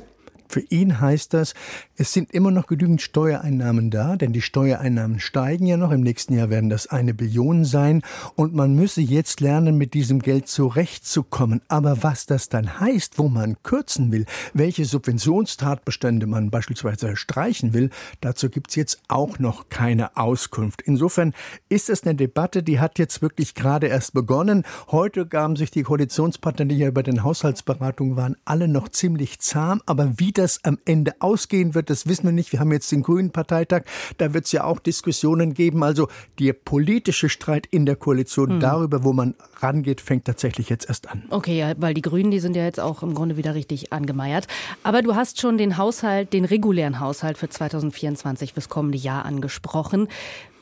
Für 0.56 0.64
ihn 0.70 1.02
heißt 1.02 1.34
das, 1.34 1.54
es 1.98 2.14
sind 2.14 2.32
immer 2.32 2.50
noch 2.50 2.68
genügend 2.68 3.02
Steuereinnahmen 3.02 3.90
da, 3.92 4.16
denn 4.16 4.32
die 4.32 4.42
Steuereinnahmen 4.42 5.20
steigen 5.20 5.66
ja 5.66 5.76
noch. 5.76 5.92
Im 5.92 6.00
nächsten 6.00 6.34
Jahr 6.34 6.50
werden 6.50 6.70
das 6.70 6.88
eine 6.88 7.14
Billion 7.14 7.66
sein. 7.66 8.04
Und 8.36 8.54
man 8.54 8.74
müsse 8.74 9.02
jetzt 9.02 9.42
lernen, 9.42 9.78
mit 9.78 9.94
diesem 9.94 10.20
Geld 10.20 10.48
zurechtzukommen. 10.48 11.60
Aber 11.68 12.04
was 12.04 12.26
das 12.26 12.48
dann 12.48 12.80
heißt, 12.80 13.20
wo 13.20 13.28
man 13.28 13.62
kürzen 13.64 14.14
will, 14.14 14.26
welche 14.54 14.86
Subventionstatbestände 14.86 16.26
man 16.26 16.52
beispielsweise 16.52 17.18
streichen 17.18 17.74
will, 17.74 17.90
dazu 18.22 18.50
gibt's 18.50 18.76
jetzt 18.76 19.02
auch 19.10 19.40
noch 19.40 19.68
keine 19.68 20.16
Auskunft. 20.16 20.84
Insofern 20.84 21.34
ist 21.68 21.90
es 21.90 22.04
eine 22.04 22.16
Debatte, 22.16 22.64
die 22.64 22.80
hat 22.80 22.98
jetzt 22.98 23.22
wirklich 23.22 23.56
gerade 23.56 23.88
erst 23.88 24.14
begonnen. 24.14 24.64
Heute 24.88 25.26
gaben 25.26 25.58
sich 25.58 25.70
die 25.70 25.84
Koalitionspartner, 25.84 26.64
die 26.64 26.78
ja 26.78 26.88
über 26.88 27.04
den 27.04 27.24
Haushaltsberatungen 27.24 28.16
waren, 28.16 28.38
alle 28.46 28.70
noch 28.70 28.88
ziemlich 28.88 29.40
zahm. 29.40 29.82
Aber 29.86 30.18
wie 30.18 30.32
das 30.46 30.64
am 30.64 30.78
Ende 30.86 31.16
ausgehen 31.22 31.74
wird, 31.74 31.90
das 31.90 32.06
wissen 32.06 32.26
wir 32.26 32.32
nicht. 32.32 32.52
Wir 32.52 32.60
haben 32.60 32.72
jetzt 32.72 32.92
den 32.92 33.02
Grünen 33.02 33.32
Parteitag. 33.32 33.82
Da 34.20 34.36
wird 34.36 34.46
es 34.46 34.52
ja 34.52 34.64
auch 34.64 34.80
Diskussionen 34.80 35.56
geben. 35.56 35.84
Also 35.84 36.08
der 36.38 36.54
politische 36.54 37.30
Streit 37.30 37.66
in 37.72 37.88
der 37.88 37.96
Koalition 37.96 38.58
mhm. 38.58 38.60
darüber, 38.60 39.04
wo 39.04 39.12
man 39.12 39.34
rangeht, 39.58 40.02
fängt 40.02 40.26
tatsächlich 40.26 40.70
jetzt 40.70 40.88
erst 40.88 41.10
an. 41.10 41.24
Okay, 41.32 41.58
ja, 41.58 41.74
weil 41.78 41.96
die 41.96 42.04
Grünen, 42.04 42.30
die 42.30 42.40
sind 42.40 42.56
ja 42.56 42.64
jetzt 42.64 42.80
auch 42.80 43.02
im 43.02 43.16
Grunde 43.16 43.38
wieder 43.38 43.56
richtig 43.56 43.92
angemeiert. 43.92 44.48
Aber 44.84 45.02
du 45.02 45.16
hast 45.16 45.42
schon 45.42 45.58
den 45.58 45.78
Haushalt, 45.78 46.32
den 46.32 46.46
regulären 46.46 47.00
Haushalt 47.00 47.40
für 47.40 47.50
2024 47.50 48.54
fürs 48.54 48.70
kommende 48.70 49.00
Jahr 49.00 49.26
angesprochen. 49.26 50.08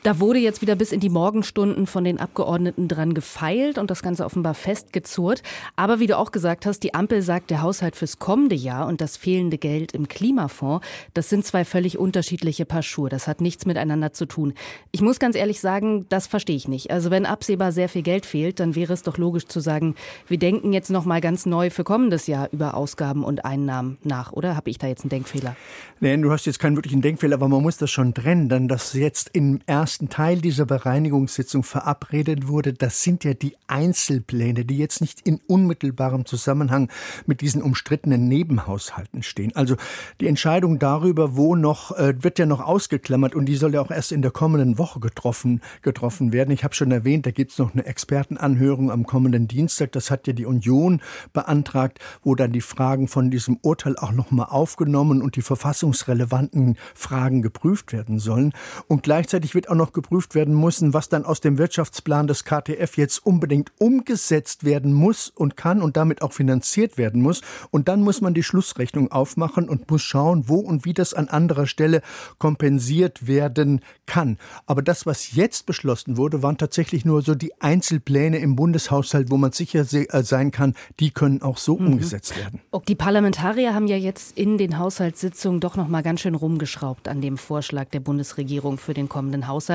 Da 0.03 0.19
wurde 0.19 0.39
jetzt 0.39 0.61
wieder 0.61 0.75
bis 0.75 0.91
in 0.91 0.99
die 0.99 1.07
Morgenstunden 1.07 1.87
von 1.87 2.03
den 2.03 2.19
Abgeordneten 2.19 2.89
dran 2.89 3.13
gefeilt 3.13 3.77
und 3.77 3.89
das 3.89 4.03
Ganze 4.03 4.25
offenbar 4.25 4.53
festgezurrt. 4.53 5.43
Aber 5.77 6.01
wie 6.01 6.07
du 6.07 6.17
auch 6.17 6.33
gesagt 6.33 6.65
hast, 6.65 6.81
die 6.81 6.93
Ampel 6.93 7.21
sagt, 7.21 7.49
der 7.49 7.61
Haushalt 7.61 7.95
fürs 7.95 8.19
kommende 8.19 8.55
Jahr 8.55 8.87
und 8.87 8.99
das 8.99 9.15
fehlende 9.15 9.57
Geld 9.57 9.93
im 9.93 10.09
Klimafonds, 10.09 10.85
das 11.13 11.29
sind 11.29 11.45
zwei 11.45 11.63
völlig 11.63 11.97
unterschiedliche 11.97 12.65
Paar 12.65 12.83
Schuhe. 12.83 13.07
Das 13.07 13.29
hat 13.29 13.39
nichts 13.39 13.65
miteinander 13.65 14.11
zu 14.11 14.25
tun. 14.25 14.53
Ich 14.91 15.01
muss 15.01 15.19
ganz 15.19 15.37
ehrlich 15.37 15.61
sagen, 15.61 16.05
das 16.09 16.27
verstehe 16.27 16.57
ich 16.57 16.67
nicht. 16.67 16.91
Also 16.91 17.09
wenn 17.09 17.25
absehbar 17.25 17.71
sehr 17.71 17.87
viel 17.87 18.01
Geld 18.01 18.25
fehlt, 18.25 18.59
dann 18.59 18.75
wäre 18.75 18.91
es 18.91 19.03
doch 19.03 19.17
logisch 19.17 19.45
zu 19.45 19.61
sagen, 19.61 19.95
wir 20.27 20.37
denken 20.37 20.73
jetzt 20.73 20.89
noch 20.89 21.05
mal 21.05 21.21
ganz 21.21 21.45
neu 21.45 21.69
für 21.69 21.85
kommendes 21.85 22.27
Jahr 22.27 22.49
über 22.51 22.75
Ausgaben 22.75 23.23
und 23.23 23.45
Einnahmen 23.45 23.99
nach. 24.03 24.33
Oder 24.33 24.57
habe 24.57 24.69
ich 24.69 24.79
da 24.79 24.87
jetzt 24.87 25.03
einen 25.03 25.11
Denkfehler? 25.11 25.55
Nein, 26.01 26.21
du 26.21 26.29
hast 26.29 26.45
jetzt 26.45 26.59
keinen 26.59 26.75
wirklichen 26.75 27.01
Denkfehler, 27.01 27.35
aber 27.35 27.47
man 27.47 27.61
muss 27.61 27.77
das 27.77 27.89
schon 27.89 28.13
trennen, 28.13 28.49
denn 28.49 28.67
das 28.67 28.91
jetzt 28.91 29.29
im 29.31 29.61
ersten 29.65 29.92
ersten 29.93 30.09
Teil 30.09 30.41
dieser 30.41 30.65
Bereinigungssitzung 30.65 31.61
verabredet 31.61 32.47
wurde, 32.47 32.73
das 32.73 33.03
sind 33.03 33.23
ja 33.23 33.35
die 33.35 33.55
Einzelpläne, 33.67 34.65
die 34.65 34.79
jetzt 34.79 35.01
nicht 35.01 35.21
in 35.21 35.39
unmittelbarem 35.45 36.25
Zusammenhang 36.25 36.89
mit 37.27 37.41
diesen 37.41 37.61
umstrittenen 37.61 38.27
Nebenhaushalten 38.27 39.21
stehen. 39.21 39.55
Also 39.55 39.75
die 40.19 40.25
Entscheidung 40.25 40.79
darüber, 40.79 41.35
wo 41.35 41.55
noch, 41.55 41.95
äh, 41.95 42.15
wird 42.23 42.39
ja 42.39 42.47
noch 42.47 42.59
ausgeklammert 42.59 43.35
und 43.35 43.45
die 43.45 43.55
soll 43.55 43.75
ja 43.75 43.81
auch 43.81 43.91
erst 43.91 44.11
in 44.11 44.23
der 44.23 44.31
kommenden 44.31 44.79
Woche 44.79 44.99
getroffen, 44.99 45.61
getroffen 45.83 46.33
werden. 46.33 46.49
Ich 46.49 46.63
habe 46.63 46.73
schon 46.73 46.89
erwähnt, 46.89 47.27
da 47.27 47.31
gibt 47.31 47.51
es 47.51 47.59
noch 47.59 47.73
eine 47.73 47.85
Expertenanhörung 47.85 48.89
am 48.89 49.05
kommenden 49.05 49.47
Dienstag. 49.47 49.91
Das 49.91 50.09
hat 50.09 50.25
ja 50.25 50.33
die 50.33 50.47
Union 50.47 51.03
beantragt, 51.33 51.99
wo 52.23 52.33
dann 52.33 52.51
die 52.51 52.61
Fragen 52.61 53.07
von 53.07 53.29
diesem 53.29 53.59
Urteil 53.61 53.95
auch 53.97 54.11
nochmal 54.11 54.47
aufgenommen 54.49 55.21
und 55.21 55.35
die 55.35 55.43
verfassungsrelevanten 55.43 56.77
Fragen 56.95 57.43
geprüft 57.43 57.93
werden 57.93 58.17
sollen. 58.17 58.53
Und 58.87 59.03
gleichzeitig 59.03 59.53
wird 59.53 59.69
auch 59.69 59.75
noch 59.75 59.82
geprüft 59.91 60.35
werden 60.35 60.59
müssen, 60.59 60.93
was 60.93 61.09
dann 61.09 61.25
aus 61.25 61.41
dem 61.41 61.57
Wirtschaftsplan 61.57 62.27
des 62.27 62.45
KTF 62.45 62.95
jetzt 62.97 63.25
unbedingt 63.25 63.71
umgesetzt 63.79 64.63
werden 64.63 64.93
muss 64.93 65.29
und 65.29 65.57
kann 65.57 65.81
und 65.81 65.97
damit 65.97 66.21
auch 66.21 66.31
finanziert 66.31 66.97
werden 66.97 67.21
muss. 67.21 67.41
Und 67.71 67.87
dann 67.87 68.01
muss 68.01 68.21
man 68.21 68.33
die 68.33 68.43
Schlussrechnung 68.43 69.11
aufmachen 69.11 69.67
und 69.67 69.89
muss 69.89 70.01
schauen, 70.01 70.47
wo 70.47 70.59
und 70.59 70.85
wie 70.85 70.93
das 70.93 71.13
an 71.13 71.27
anderer 71.27 71.67
Stelle 71.67 72.01
kompensiert 72.37 73.27
werden 73.27 73.81
kann. 74.05 74.37
Aber 74.65 74.81
das, 74.81 75.05
was 75.05 75.35
jetzt 75.35 75.65
beschlossen 75.65 76.17
wurde, 76.17 76.43
waren 76.43 76.57
tatsächlich 76.57 77.03
nur 77.05 77.21
so 77.21 77.35
die 77.35 77.59
Einzelpläne 77.61 78.37
im 78.37 78.55
Bundeshaushalt, 78.55 79.31
wo 79.31 79.37
man 79.37 79.51
sicher 79.51 79.81
äh, 79.91 80.23
sein 80.23 80.51
kann, 80.51 80.75
die 80.99 81.11
können 81.11 81.41
auch 81.41 81.57
so 81.57 81.77
mhm. 81.77 81.87
umgesetzt 81.87 82.37
werden. 82.37 82.61
Die 82.87 82.95
Parlamentarier 82.95 83.73
haben 83.73 83.87
ja 83.87 83.97
jetzt 83.97 84.37
in 84.37 84.57
den 84.57 84.77
Haushaltssitzungen 84.77 85.59
doch 85.59 85.75
noch 85.75 85.87
mal 85.87 86.03
ganz 86.03 86.21
schön 86.21 86.35
rumgeschraubt 86.35 87.07
an 87.07 87.21
dem 87.21 87.37
Vorschlag 87.37 87.89
der 87.89 87.99
Bundesregierung 87.99 88.77
für 88.77 88.93
den 88.93 89.09
kommenden 89.09 89.47
Haushalt. 89.47 89.72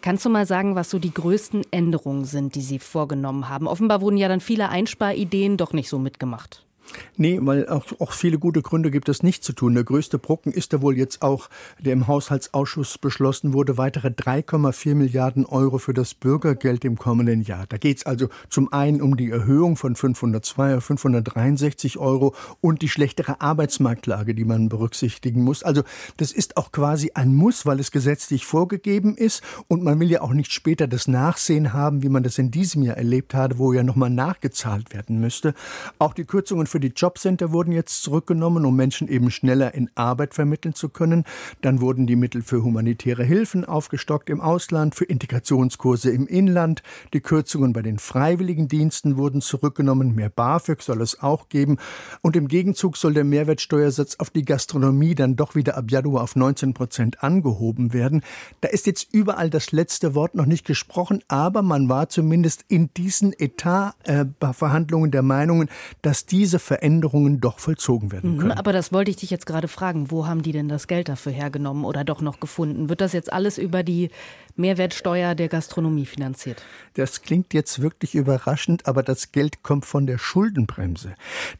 Kannst 0.00 0.24
du 0.24 0.30
mal 0.30 0.46
sagen, 0.46 0.74
was 0.74 0.90
so 0.90 0.98
die 0.98 1.12
größten 1.12 1.62
Änderungen 1.70 2.24
sind, 2.24 2.54
die 2.54 2.62
sie 2.62 2.78
vorgenommen 2.78 3.48
haben? 3.48 3.66
Offenbar 3.66 4.00
wurden 4.00 4.16
ja 4.16 4.28
dann 4.28 4.40
viele 4.40 4.68
Einsparideen 4.68 5.56
doch 5.56 5.72
nicht 5.72 5.88
so 5.88 5.98
mitgemacht. 5.98 6.64
Nee, 7.16 7.38
weil 7.42 7.68
auch, 7.68 7.86
auch 7.98 8.12
viele 8.12 8.38
gute 8.38 8.62
Gründe 8.62 8.90
gibt 8.90 9.08
es 9.08 9.22
nicht 9.22 9.44
zu 9.44 9.52
tun. 9.52 9.74
Der 9.74 9.84
größte 9.84 10.18
Brocken 10.18 10.52
ist 10.52 10.72
da 10.72 10.82
wohl 10.82 10.96
jetzt 10.96 11.22
auch, 11.22 11.48
der 11.78 11.92
im 11.92 12.06
Haushaltsausschuss 12.06 12.98
beschlossen 12.98 13.52
wurde, 13.52 13.76
weitere 13.78 14.08
3,4 14.08 14.94
Milliarden 14.94 15.46
Euro 15.46 15.78
für 15.78 15.94
das 15.94 16.14
Bürgergeld 16.14 16.84
im 16.84 16.96
kommenden 16.96 17.42
Jahr. 17.42 17.66
Da 17.68 17.76
geht 17.76 17.98
es 17.98 18.06
also 18.06 18.28
zum 18.48 18.72
einen 18.72 19.00
um 19.00 19.16
die 19.16 19.30
Erhöhung 19.30 19.76
von 19.76 19.94
502 19.96 20.76
auf 20.76 20.84
563 20.84 21.98
Euro 21.98 22.34
und 22.60 22.82
die 22.82 22.88
schlechtere 22.88 23.40
Arbeitsmarktlage, 23.40 24.34
die 24.34 24.44
man 24.44 24.68
berücksichtigen 24.68 25.42
muss. 25.42 25.62
Also 25.62 25.82
das 26.16 26.32
ist 26.32 26.56
auch 26.56 26.72
quasi 26.72 27.12
ein 27.14 27.34
Muss, 27.34 27.66
weil 27.66 27.80
es 27.80 27.90
gesetzlich 27.90 28.46
vorgegeben 28.46 29.16
ist 29.16 29.42
und 29.68 29.82
man 29.82 29.98
will 30.00 30.10
ja 30.10 30.22
auch 30.22 30.32
nicht 30.32 30.52
später 30.52 30.86
das 30.86 31.08
Nachsehen 31.08 31.72
haben, 31.72 32.02
wie 32.02 32.08
man 32.08 32.22
das 32.22 32.38
in 32.38 32.50
diesem 32.50 32.82
Jahr 32.82 32.96
erlebt 32.96 33.34
hat, 33.34 33.58
wo 33.58 33.72
ja 33.72 33.82
nochmal 33.82 34.10
nachgezahlt 34.10 34.92
werden 34.94 35.20
müsste. 35.20 35.54
Auch 35.98 36.14
die 36.14 36.24
Kürzungen 36.24 36.66
für 36.66 36.80
die 36.82 36.92
Jobcenter 36.94 37.52
wurden 37.52 37.72
jetzt 37.72 38.02
zurückgenommen, 38.02 38.66
um 38.66 38.76
Menschen 38.76 39.08
eben 39.08 39.30
schneller 39.30 39.74
in 39.74 39.90
Arbeit 39.94 40.34
vermitteln 40.34 40.74
zu 40.74 40.90
können. 40.90 41.24
Dann 41.62 41.80
wurden 41.80 42.06
die 42.06 42.16
Mittel 42.16 42.42
für 42.42 42.62
humanitäre 42.62 43.24
Hilfen 43.24 43.64
aufgestockt 43.64 44.28
im 44.28 44.40
Ausland, 44.40 44.94
für 44.94 45.04
Integrationskurse 45.04 46.10
im 46.10 46.26
Inland. 46.26 46.82
Die 47.14 47.20
Kürzungen 47.20 47.72
bei 47.72 47.82
den 47.82 47.98
Freiwilligendiensten 47.98 49.16
wurden 49.16 49.40
zurückgenommen. 49.40 50.14
Mehr 50.14 50.28
BAföG 50.28 50.82
soll 50.82 51.00
es 51.00 51.22
auch 51.22 51.48
geben. 51.48 51.78
Und 52.20 52.36
im 52.36 52.48
Gegenzug 52.48 52.96
soll 52.96 53.14
der 53.14 53.24
Mehrwertsteuersatz 53.24 54.16
auf 54.16 54.30
die 54.30 54.44
Gastronomie 54.44 55.14
dann 55.14 55.36
doch 55.36 55.54
wieder 55.54 55.76
ab 55.76 55.90
Januar 55.90 56.24
auf 56.24 56.36
19 56.36 56.74
Prozent 56.74 57.22
angehoben 57.22 57.92
werden. 57.92 58.22
Da 58.60 58.68
ist 58.68 58.86
jetzt 58.86 59.08
überall 59.12 59.48
das 59.48 59.72
letzte 59.72 60.14
Wort 60.14 60.34
noch 60.34 60.46
nicht 60.46 60.66
gesprochen, 60.66 61.22
aber 61.28 61.62
man 61.62 61.88
war 61.88 62.08
zumindest 62.08 62.64
in 62.68 62.90
diesen 62.94 63.32
Etatverhandlungen 63.32 65.10
der 65.10 65.22
Meinungen, 65.22 65.68
dass 66.02 66.26
diese 66.26 66.58
Veränderungen 66.62 67.40
doch 67.40 67.58
vollzogen 67.58 68.12
werden 68.12 68.34
mhm, 68.34 68.38
können. 68.38 68.52
Aber 68.52 68.72
das 68.72 68.92
wollte 68.92 69.10
ich 69.10 69.16
dich 69.16 69.30
jetzt 69.30 69.46
gerade 69.46 69.68
fragen. 69.68 70.10
Wo 70.10 70.26
haben 70.26 70.42
die 70.42 70.52
denn 70.52 70.68
das 70.68 70.86
Geld 70.86 71.08
dafür 71.08 71.32
hergenommen 71.32 71.84
oder 71.84 72.04
doch 72.04 72.20
noch 72.20 72.40
gefunden? 72.40 72.88
Wird 72.88 73.00
das 73.00 73.12
jetzt 73.12 73.32
alles 73.32 73.58
über 73.58 73.82
die 73.82 74.10
Mehrwertsteuer 74.56 75.34
der 75.34 75.48
Gastronomie 75.48 76.06
finanziert? 76.06 76.62
Das 76.94 77.22
klingt 77.22 77.54
jetzt 77.54 77.80
wirklich 77.80 78.14
überraschend, 78.14 78.86
aber 78.86 79.02
das 79.02 79.32
Geld 79.32 79.62
kommt 79.62 79.86
von 79.86 80.06
der 80.06 80.18
Schuldenbremse. 80.18 81.14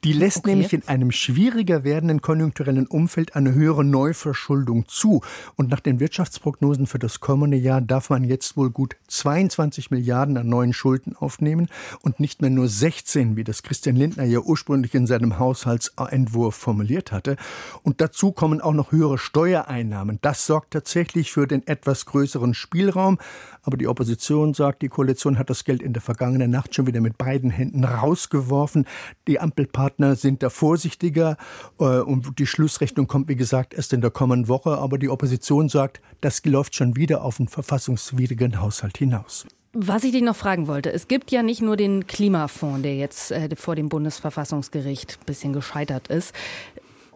Die 0.04 0.12
lässt 0.12 0.38
okay. 0.38 0.50
nämlich 0.50 0.72
in 0.72 0.86
einem 0.88 1.10
schwieriger 1.10 1.84
werdenden 1.84 2.20
konjunkturellen 2.20 2.86
Umfeld 2.86 3.34
eine 3.34 3.54
höhere 3.54 3.84
Neuverschuldung 3.84 4.86
zu. 4.88 5.22
Und 5.56 5.70
nach 5.70 5.80
den 5.80 6.00
Wirtschaftsprognosen 6.00 6.86
für 6.86 6.98
das 6.98 7.20
kommende 7.20 7.56
Jahr 7.56 7.80
darf 7.80 8.10
man 8.10 8.24
jetzt 8.24 8.56
wohl 8.56 8.70
gut 8.70 8.96
22 9.08 9.90
Milliarden 9.90 10.36
an 10.36 10.48
neuen 10.48 10.72
Schulden 10.72 11.16
aufnehmen 11.16 11.68
und 12.02 12.20
nicht 12.20 12.42
mehr 12.42 12.50
nur 12.50 12.68
16, 12.68 13.36
wie 13.36 13.44
das 13.44 13.62
Christian 13.62 13.96
Lindner 13.96 14.24
ja 14.24 14.40
ursprünglich 14.40 14.94
in 14.94 15.06
seinem 15.06 15.38
Haushaltsentwurf 15.38 16.54
formuliert 16.54 17.12
hatte. 17.12 17.36
Und 17.82 18.00
dazu 18.00 18.32
kommen 18.32 18.60
auch 18.60 18.74
noch 18.74 18.92
höhere 18.92 19.18
Steuereinnahmen. 19.18 20.18
Das 20.22 20.46
sorgt 20.46 20.72
tatsächlich 20.72 21.32
für 21.32 21.46
den 21.46 21.66
etwas 21.66 22.06
größeren 22.06 22.54
Spielraum. 22.82 23.18
Aber 23.62 23.76
die 23.76 23.86
Opposition 23.86 24.54
sagt, 24.54 24.82
die 24.82 24.88
Koalition 24.88 25.38
hat 25.38 25.48
das 25.48 25.64
Geld 25.64 25.82
in 25.82 25.92
der 25.92 26.02
vergangenen 26.02 26.50
Nacht 26.50 26.74
schon 26.74 26.86
wieder 26.86 27.00
mit 27.00 27.16
beiden 27.16 27.50
Händen 27.50 27.84
rausgeworfen. 27.84 28.86
Die 29.28 29.38
Ampelpartner 29.38 30.16
sind 30.16 30.42
da 30.42 30.50
vorsichtiger 30.50 31.36
äh, 31.78 32.00
und 32.00 32.38
die 32.40 32.46
Schlussrechnung 32.46 33.06
kommt, 33.06 33.28
wie 33.28 33.36
gesagt, 33.36 33.74
erst 33.74 33.92
in 33.92 34.00
der 34.00 34.10
kommenden 34.10 34.48
Woche. 34.48 34.78
Aber 34.78 34.98
die 34.98 35.08
Opposition 35.08 35.68
sagt, 35.68 36.00
das 36.20 36.44
läuft 36.44 36.74
schon 36.74 36.96
wieder 36.96 37.22
auf 37.22 37.38
einen 37.38 37.48
verfassungswidrigen 37.48 38.60
Haushalt 38.60 38.98
hinaus. 38.98 39.46
Was 39.74 40.04
ich 40.04 40.12
dich 40.12 40.22
noch 40.22 40.36
fragen 40.36 40.66
wollte, 40.66 40.92
es 40.92 41.08
gibt 41.08 41.30
ja 41.30 41.42
nicht 41.42 41.62
nur 41.62 41.76
den 41.76 42.06
Klimafonds, 42.06 42.82
der 42.82 42.96
jetzt 42.96 43.30
äh, 43.30 43.48
vor 43.54 43.76
dem 43.76 43.88
Bundesverfassungsgericht 43.88 45.18
ein 45.20 45.26
bisschen 45.26 45.52
gescheitert 45.52 46.08
ist 46.08 46.34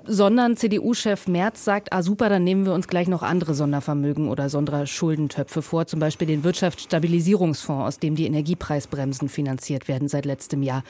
sondern 0.06 0.56
CDU-Chef 0.56 1.26
Merz 1.26 1.64
sagt, 1.64 1.92
ah 1.92 2.02
super, 2.02 2.28
dann 2.28 2.44
nehmen 2.44 2.64
wir 2.66 2.72
uns 2.72 2.88
gleich 2.88 3.08
noch 3.08 3.22
andere 3.22 3.54
Sondervermögen 3.54 4.28
oder 4.28 4.48
Sonderschuldentöpfe 4.48 5.62
vor, 5.62 5.86
zum 5.86 6.00
Beispiel 6.00 6.26
den 6.26 6.44
Wirtschaftsstabilisierungsfonds, 6.44 7.86
aus 7.86 7.98
dem 7.98 8.14
die 8.14 8.26
Energiepreisbremsen 8.26 9.28
finanziert 9.28 9.88
werden 9.88 10.08
seit 10.08 10.24
letztem 10.24 10.62
Jahr. 10.62 10.84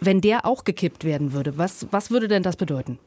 Wenn 0.00 0.20
der 0.20 0.44
auch 0.44 0.64
gekippt 0.64 1.04
werden 1.04 1.32
würde, 1.32 1.58
was, 1.58 1.86
was 1.90 2.10
würde 2.10 2.28
denn 2.28 2.42
das 2.42 2.56
bedeuten? 2.56 2.98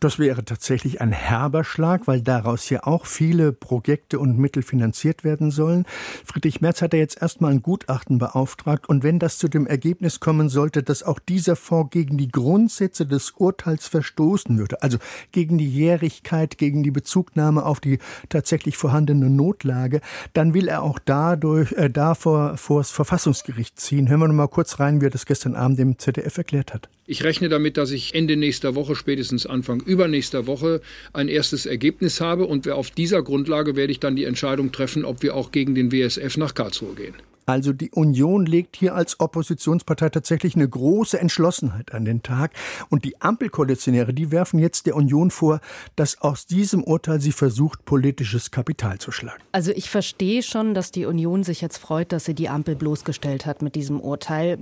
Das 0.00 0.18
wäre 0.18 0.44
tatsächlich 0.44 1.00
ein 1.00 1.12
herber 1.12 1.64
Schlag, 1.64 2.06
weil 2.06 2.20
daraus 2.20 2.68
ja 2.70 2.84
auch 2.84 3.06
viele 3.06 3.52
Projekte 3.52 4.18
und 4.18 4.38
Mittel 4.38 4.62
finanziert 4.62 5.24
werden 5.24 5.50
sollen. 5.50 5.86
Friedrich 6.24 6.60
Merz 6.60 6.82
hat 6.82 6.92
ja 6.92 6.98
jetzt 6.98 7.20
erstmal 7.20 7.52
ein 7.52 7.62
Gutachten 7.62 8.18
beauftragt 8.18 8.88
und 8.88 9.02
wenn 9.02 9.18
das 9.18 9.38
zu 9.38 9.48
dem 9.48 9.66
Ergebnis 9.66 10.20
kommen 10.20 10.48
sollte, 10.48 10.82
dass 10.82 11.02
auch 11.02 11.18
dieser 11.18 11.56
Fonds 11.56 11.90
gegen 11.90 12.18
die 12.18 12.28
Grundsätze 12.28 13.06
des 13.06 13.32
Urteils 13.32 13.88
verstoßen 13.88 14.58
würde, 14.58 14.82
also 14.82 14.98
gegen 15.32 15.58
die 15.58 15.68
Jährigkeit, 15.68 16.58
gegen 16.58 16.82
die 16.82 16.90
Bezugnahme 16.90 17.64
auf 17.64 17.80
die 17.80 17.98
tatsächlich 18.28 18.76
vorhandene 18.76 19.30
Notlage, 19.30 20.00
dann 20.32 20.54
will 20.54 20.68
er 20.68 20.82
auch 20.82 20.98
dadurch, 21.04 21.72
äh, 21.72 21.90
davor 21.90 22.56
vor 22.56 22.80
das 22.80 22.90
Verfassungsgericht 22.90 23.78
ziehen. 23.80 24.08
Hören 24.08 24.20
wir 24.20 24.28
noch 24.28 24.34
mal 24.34 24.48
kurz 24.48 24.80
rein, 24.80 25.00
wie 25.00 25.06
er 25.06 25.10
das 25.10 25.26
gestern 25.26 25.54
Abend 25.54 25.78
im 25.78 25.98
ZDF 25.98 26.38
erklärt 26.38 26.74
hat. 26.74 26.88
Ich 27.10 27.24
rechne 27.24 27.48
damit, 27.48 27.78
dass 27.78 27.90
ich 27.90 28.14
Ende 28.14 28.36
nächster 28.36 28.74
Woche, 28.74 28.94
spätestens 28.94 29.46
Anfang 29.46 29.80
übernächster 29.80 30.46
Woche, 30.46 30.82
ein 31.14 31.28
erstes 31.28 31.64
Ergebnis 31.64 32.20
habe. 32.20 32.44
Und 32.44 32.68
auf 32.68 32.90
dieser 32.90 33.22
Grundlage 33.22 33.76
werde 33.76 33.92
ich 33.92 33.98
dann 33.98 34.14
die 34.14 34.24
Entscheidung 34.24 34.72
treffen, 34.72 35.06
ob 35.06 35.22
wir 35.22 35.34
auch 35.34 35.50
gegen 35.50 35.74
den 35.74 35.90
WSF 35.90 36.36
nach 36.36 36.52
Karlsruhe 36.52 36.94
gehen. 36.94 37.14
Also 37.48 37.72
die 37.72 37.90
Union 37.90 38.44
legt 38.44 38.76
hier 38.76 38.94
als 38.94 39.20
Oppositionspartei 39.20 40.10
tatsächlich 40.10 40.54
eine 40.54 40.68
große 40.68 41.18
Entschlossenheit 41.18 41.94
an 41.94 42.04
den 42.04 42.22
Tag. 42.22 42.50
Und 42.90 43.06
die 43.06 43.18
Ampelkoalitionäre, 43.22 44.12
die 44.12 44.30
werfen 44.30 44.58
jetzt 44.58 44.84
der 44.84 44.94
Union 44.94 45.30
vor, 45.30 45.60
dass 45.96 46.20
aus 46.20 46.44
diesem 46.44 46.84
Urteil 46.84 47.22
sie 47.22 47.32
versucht, 47.32 47.86
politisches 47.86 48.50
Kapital 48.50 48.98
zu 48.98 49.12
schlagen. 49.12 49.42
Also 49.50 49.72
ich 49.72 49.88
verstehe 49.88 50.42
schon, 50.42 50.74
dass 50.74 50.90
die 50.90 51.06
Union 51.06 51.42
sich 51.42 51.62
jetzt 51.62 51.78
freut, 51.78 52.12
dass 52.12 52.26
sie 52.26 52.34
die 52.34 52.50
Ampel 52.50 52.76
bloßgestellt 52.76 53.46
hat 53.46 53.62
mit 53.62 53.76
diesem 53.76 53.98
Urteil. 53.98 54.58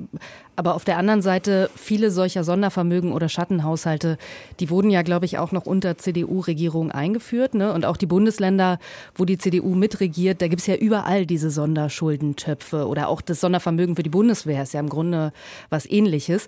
Aber 0.54 0.76
auf 0.76 0.84
der 0.84 0.96
anderen 0.96 1.22
Seite, 1.22 1.68
viele 1.74 2.12
solcher 2.12 2.44
Sondervermögen 2.44 3.12
oder 3.12 3.28
Schattenhaushalte, 3.28 4.16
die 4.60 4.70
wurden 4.70 4.90
ja, 4.90 5.02
glaube 5.02 5.24
ich, 5.24 5.38
auch 5.38 5.50
noch 5.50 5.66
unter 5.66 5.98
CDU-Regierung 5.98 6.92
eingeführt. 6.92 7.54
Ne? 7.54 7.72
Und 7.72 7.84
auch 7.84 7.96
die 7.96 8.06
Bundesländer, 8.06 8.78
wo 9.16 9.24
die 9.24 9.38
CDU 9.38 9.74
mitregiert, 9.74 10.40
da 10.40 10.46
gibt 10.46 10.60
es 10.60 10.68
ja 10.68 10.76
überall 10.76 11.26
diese 11.26 11.50
Sonderschuldentöpfe 11.50 12.75
oder 12.84 13.08
auch 13.08 13.20
das 13.20 13.40
Sondervermögen 13.40 13.96
für 13.96 14.02
die 14.02 14.10
Bundeswehr 14.10 14.62
ist 14.62 14.74
ja 14.74 14.80
im 14.80 14.88
Grunde 14.88 15.32
was 15.70 15.86
ähnliches. 15.86 16.46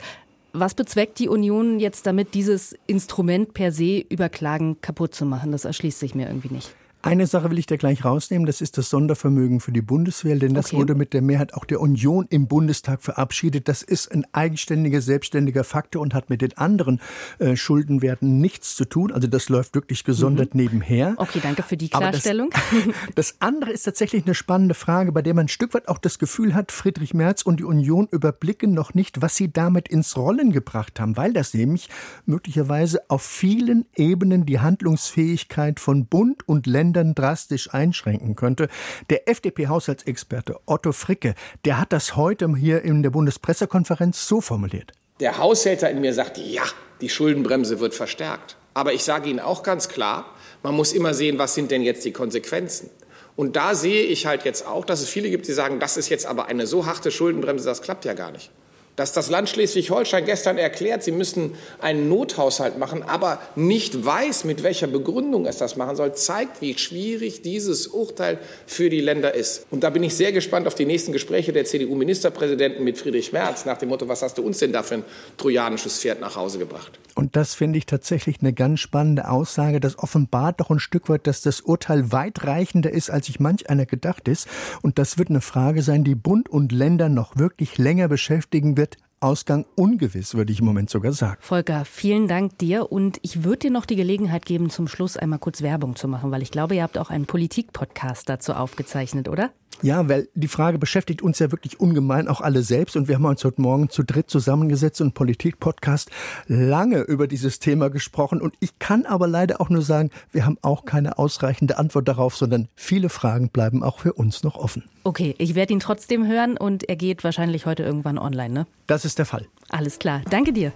Was 0.53 0.75
bezweckt 0.75 1.19
die 1.19 1.29
Union 1.29 1.79
jetzt 1.79 2.07
damit, 2.07 2.35
dieses 2.35 2.75
Instrument 2.87 3.55
per 3.55 3.71
se 3.71 3.99
über 4.09 4.29
Klagen 4.29 4.81
kaputt 4.81 5.14
zu 5.14 5.25
machen? 5.25 5.53
Das 5.53 5.64
erschließt 5.64 5.99
sich 5.99 6.14
mir 6.14 6.27
irgendwie 6.27 6.53
nicht. 6.53 6.75
Eine 7.01 7.29
Sache 7.29 7.51
will 7.51 7.59
ich 7.59 7.67
da 7.67 7.77
gleich 7.77 8.05
rausnehmen, 8.05 8.45
das 8.45 8.61
ist 8.61 8.77
das 8.77 8.91
Sondervermögen 8.91 9.61
für 9.61 9.71
die 9.71 9.83
Bundeswehr, 9.83 10.37
denn 10.37 10.53
das 10.53 10.67
okay. 10.67 10.79
wurde 10.79 10.95
mit 10.97 11.13
der 11.13 11.23
Mehrheit 11.23 11.55
auch 11.55 11.65
der 11.65 11.81
Union 11.81 12.27
im 12.29 12.49
Bundestag 12.49 13.03
verabschiedet. 13.03 13.69
Das 13.69 13.83
ist 13.83 14.11
ein 14.11 14.27
eigenständiger, 14.33 15.01
selbstständiger 15.01 15.63
Faktor 15.63 16.03
und 16.03 16.13
hat 16.13 16.29
mit 16.29 16.43
den 16.43 16.57
anderen 16.57 17.01
äh, 17.39 17.55
Schuldenwerten 17.55 18.41
nichts 18.41 18.75
zu 18.75 18.85
tun. 18.85 19.13
Also 19.13 19.29
das 19.29 19.49
läuft 19.49 19.77
wirklich 19.77 20.03
gesondert 20.03 20.55
mhm. 20.55 20.63
nebenher. 20.63 21.15
Okay, 21.19 21.39
danke 21.41 21.63
für 21.63 21.77
die 21.77 21.89
Klarstellung. 21.89 22.51
Das, 22.51 22.95
das 23.15 23.35
andere 23.39 23.71
ist 23.71 23.85
tatsächlich 23.85 24.25
eine 24.25 24.35
spannende 24.35 24.75
Frage, 24.75 25.13
bei 25.13 25.23
der 25.23 25.35
man 25.35 25.45
ein 25.45 25.49
Stück 25.49 25.75
weit 25.75 25.87
auch 25.87 25.99
das 25.99 26.19
Gefühl 26.19 26.55
hat, 26.55 26.73
Friedrich 26.73 27.15
Merz 27.15 27.43
und 27.43 27.61
die 27.61 27.65
Union 27.65 28.09
überblicken 28.11 28.75
noch 28.75 28.95
nicht, 28.95 29.23
was 29.23 29.37
sie 29.37 29.53
damit 29.53 29.89
ins 29.89 30.17
Rollen 30.17 30.51
gebracht 30.51 30.99
haben, 30.99 31.17
weil 31.17 31.33
das 31.33 31.55
nämlich 31.55 31.89
möglicherweise 32.27 33.09
auf 33.09 33.23
vielen 33.23 33.87
Ebenen 33.95 34.47
die 34.47 34.59
Handlungsfähigkeit 34.59 35.79
von 35.79 36.07
Bund 36.07 36.47
und 36.49 36.67
Ländern 36.88 37.14
drastisch 37.14 37.74
einschränken 37.74 38.35
könnte. 38.35 38.68
Der 39.11 39.29
FDP-Haushaltsexperte 39.29 40.57
Otto 40.64 40.92
Fricke, 40.92 41.35
der 41.66 41.79
hat 41.79 41.92
das 41.92 42.16
heute 42.16 42.55
hier 42.57 42.83
in 42.83 43.03
der 43.03 43.11
Bundespressekonferenz 43.11 44.27
so 44.27 44.40
formuliert. 44.40 44.92
Der 45.20 45.37
Haushälter 45.37 45.90
in 45.90 46.01
mir 46.01 46.14
sagt, 46.14 46.38
ja, 46.38 46.62
die 47.03 47.11
Schuldenbremse 47.11 47.79
wird 47.81 47.94
verstärkt. 47.94 48.57
Aber 48.72 48.94
ich 48.94 49.05
sage 49.05 49.29
Ihnen 49.29 49.40
auch 49.40 49.62
ganz 49.62 49.88
klar, 49.88 50.35
man 50.62 50.74
muss 50.74 50.92
immer 50.92 51.12
sehen, 51.12 51.38
was 51.38 51.55
sind 51.55 51.70
denn 51.70 51.83
jetzt 51.83 52.05
die 52.05 52.12
Konsequenzen. 52.12 52.88
Und 53.37 53.57
da 53.57 53.74
sehe 53.74 54.05
ich 54.05 54.27
halt 54.27 54.44
jetzt 54.44 54.66
auch, 54.66 54.85
dass 54.85 55.01
es 55.03 55.09
viele 55.11 55.29
gibt, 55.29 55.46
die 55.46 55.53
sagen, 55.53 55.81
das 55.81 55.96
ist 55.96 56.09
jetzt 56.09 56.27
aber 56.27 56.46
eine 56.46 56.66
so 56.66 56.87
harte 56.87 57.11
Schuldenbremse, 57.11 57.66
das 57.66 57.83
klappt 57.83 58.05
ja 58.05 58.14
gar 58.14 58.31
nicht 58.31 58.51
dass 58.99 59.13
das 59.13 59.31
Land 59.31 59.49
Schleswig-Holstein 59.49 60.25
gestern 60.25 60.59
erklärt, 60.59 61.05
sie 61.05 61.13
müssen 61.13 61.55
einen 61.81 62.09
Nothaushalt 62.09 62.79
machen, 62.79 63.05
aber 63.05 63.41
nicht 63.55 64.05
weiß, 64.05 64.43
mit 64.43 64.65
welcher 64.65 64.89
Begründung 64.89 65.47
es 65.47 65.57
das 65.59 65.77
machen 65.77 65.95
soll, 65.95 66.15
zeigt, 66.15 66.61
wie 66.61 66.77
schwierig 66.77 67.43
dieses 67.43 67.87
Urteil 67.87 68.39
für 68.67 68.91
die 68.91 69.01
Länder 69.01 69.35
ist. 69.35 69.67
Und 69.71 69.85
da 69.85 69.91
bin 69.91 70.03
ich 70.03 70.17
sehr 70.17 70.33
gespannt 70.33 70.67
auf 70.67 70.75
die 70.75 70.85
nächsten 70.85 71.13
Gespräche 71.13 71.53
der 71.53 71.65
CDU-Ministerpräsidenten 71.65 72.83
mit 72.83 72.99
Friedrich 72.99 73.33
Merz 73.33 73.65
nach 73.65 73.79
dem 73.79 73.89
Motto, 73.91 74.09
was 74.09 74.23
hast 74.23 74.37
du 74.37 74.43
uns 74.43 74.59
denn 74.59 74.73
da 74.73 74.83
für 74.83 74.95
ein 74.95 75.05
trojanisches 75.37 76.01
Pferd 76.01 76.21
nach 76.21 76.35
Hause 76.35 76.59
gebracht? 76.59 76.99
Und 77.15 77.37
das 77.37 77.55
finde 77.55 77.79
ich 77.79 77.87
tatsächlich 77.87 78.39
eine 78.41 78.53
ganz 78.53 78.81
spannende 78.81 79.29
Aussage. 79.29 79.81
Das 79.81 79.99
offenbart 79.99 80.61
doch 80.61 80.71
ein 80.71 80.79
Stück 80.79 81.09
weit, 81.09 81.27
dass 81.27 81.43
das 81.43 81.61
Urteil 81.61 82.11
weitreichender 82.13 82.91
ist, 82.91 83.11
als 83.11 83.27
sich 83.27 83.39
manch 83.41 83.71
einer 83.71 83.87
gedacht 83.87 84.29
ist. 84.29 84.49
Und 84.83 84.99
das 84.99 85.19
wird 85.19 85.31
eine 85.31 85.41
Frage 85.41 85.83
sein, 85.83 86.05
die 86.05 86.15
Bund 86.15 86.49
und 86.49 86.73
Länder 86.73 87.09
noch 87.09 87.37
wirklich 87.37 87.77
länger 87.79 88.09
beschäftigen 88.09 88.77
wird 88.77 88.88
Ausgang 89.20 89.66
ungewiss, 89.74 90.35
würde 90.35 90.52
ich 90.52 90.61
im 90.61 90.66
Moment 90.66 90.90
sogar 90.90 91.12
sagen. 91.12 91.38
Volker, 91.40 91.85
vielen 91.85 92.28
Dank 92.28 92.59
dir 92.59 92.92
und 92.92 93.18
ich 93.22 93.44
würde 93.44 93.59
dir 93.59 93.70
noch 93.70 93.87
die 93.87 93.96
Gelegenheit 93.96 94.46
geben, 94.46 94.70
zum 94.70 94.88
Schluss 94.88 95.16
einmal 95.16 95.38
kurz 95.38 95.62
Werbung 95.62 95.96
zu 95.96 96.09
machen, 96.09 96.31
weil 96.31 96.42
ich 96.42 96.50
glaube, 96.50 96.76
ihr 96.76 96.83
habt 96.83 96.98
auch 96.98 97.11
einen 97.11 97.26
Politik-Podcast 97.26 98.28
dazu 98.28 98.52
aufgezeichnet, 98.52 99.28
oder? 99.28 99.50
Ja, 99.83 100.09
weil 100.09 100.29
die 100.35 100.49
Frage 100.49 100.79
beschäftigt 100.79 101.23
uns 101.23 101.38
ja 101.38 101.53
wirklich 101.53 101.79
ungemein, 101.79 102.29
auch 102.29 102.41
alle 102.41 102.62
selbst. 102.62 102.97
Und 102.97 103.09
wir 103.09 103.14
haben 103.14 103.25
uns 103.25 103.45
heute 103.45 103.61
Morgen 103.61 103.91
zu 103.91 104.03
dritt 104.03 104.29
zusammengesetzt 104.29 105.01
und 105.01 105.14
Politik-Podcast 105.14 106.11
lange 106.47 107.01
über 107.03 107.29
dieses 107.29 107.61
Thema 107.61 107.88
gesprochen. 107.88 108.41
Und 108.41 108.55
ich 108.61 108.79
kann 108.79 109.07
aber 109.07 109.29
leider 109.29 109.61
auch 109.61 109.71
nur 109.71 109.83
sagen, 109.83 110.11
wir 110.33 110.47
haben 110.47 110.59
auch 110.62 110.85
keine 110.85 111.19
ausreichende 111.19 111.79
Antwort 111.79 112.09
darauf, 112.09 112.37
sondern 112.37 112.69
viele 112.75 113.09
Fragen 113.09 113.51
bleiben 113.51 113.83
auch 113.83 114.01
für 114.01 114.14
uns 114.14 114.43
noch 114.43 114.57
offen. 114.57 114.85
Okay, 115.05 115.35
ich 115.38 115.55
werde 115.55 115.73
ihn 115.73 115.81
trotzdem 115.81 116.27
hören 116.27 116.57
und 116.57 116.88
er 116.88 116.97
geht 116.97 117.23
wahrscheinlich 117.23 117.67
heute 117.67 117.83
irgendwann 117.83 118.19
online, 118.19 118.53
ne? 118.53 118.67
Das 118.87 119.05
ist 119.05 119.19
der 119.19 119.27
Fall. 119.27 119.47
Alles 119.71 119.99
klar. 119.99 120.23
Danke 120.31 120.53
dir. 120.53 120.73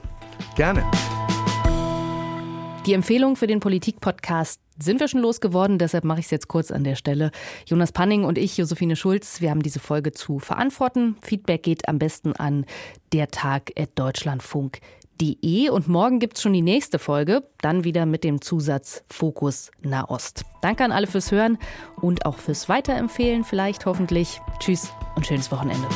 Gerne. 0.56 0.84
Die 2.86 2.94
Empfehlung 2.94 3.36
für 3.36 3.46
den 3.46 3.60
Politik-Podcast 3.60 4.60
sind 4.82 5.00
wir 5.00 5.08
schon 5.08 5.20
losgeworden, 5.20 5.78
deshalb 5.78 6.04
mache 6.04 6.20
ich 6.20 6.26
es 6.26 6.30
jetzt 6.30 6.48
kurz 6.48 6.70
an 6.70 6.84
der 6.84 6.96
Stelle. 6.96 7.30
Jonas 7.66 7.92
Panning 7.92 8.24
und 8.24 8.38
ich, 8.38 8.56
Josephine 8.56 8.96
Schulz, 8.96 9.40
wir 9.40 9.50
haben 9.50 9.62
diese 9.62 9.80
Folge 9.80 10.12
zu 10.12 10.38
verantworten. 10.38 11.16
Feedback 11.22 11.62
geht 11.62 11.88
am 11.88 11.98
besten 11.98 12.34
an 12.34 12.66
dertag.deutschlandfunk.de 13.12 15.70
und 15.70 15.88
morgen 15.88 16.18
gibt 16.18 16.36
es 16.36 16.42
schon 16.42 16.52
die 16.52 16.62
nächste 16.62 16.98
Folge, 16.98 17.44
dann 17.60 17.84
wieder 17.84 18.06
mit 18.06 18.24
dem 18.24 18.40
Zusatz 18.40 19.04
Fokus 19.08 19.70
Nahost. 19.80 20.42
Danke 20.60 20.84
an 20.84 20.92
alle 20.92 21.06
fürs 21.06 21.30
Hören 21.30 21.58
und 22.00 22.26
auch 22.26 22.38
fürs 22.38 22.68
Weiterempfehlen, 22.68 23.44
vielleicht 23.44 23.86
hoffentlich. 23.86 24.40
Tschüss 24.58 24.90
und 25.14 25.26
schönes 25.26 25.52
Wochenende. 25.52 25.86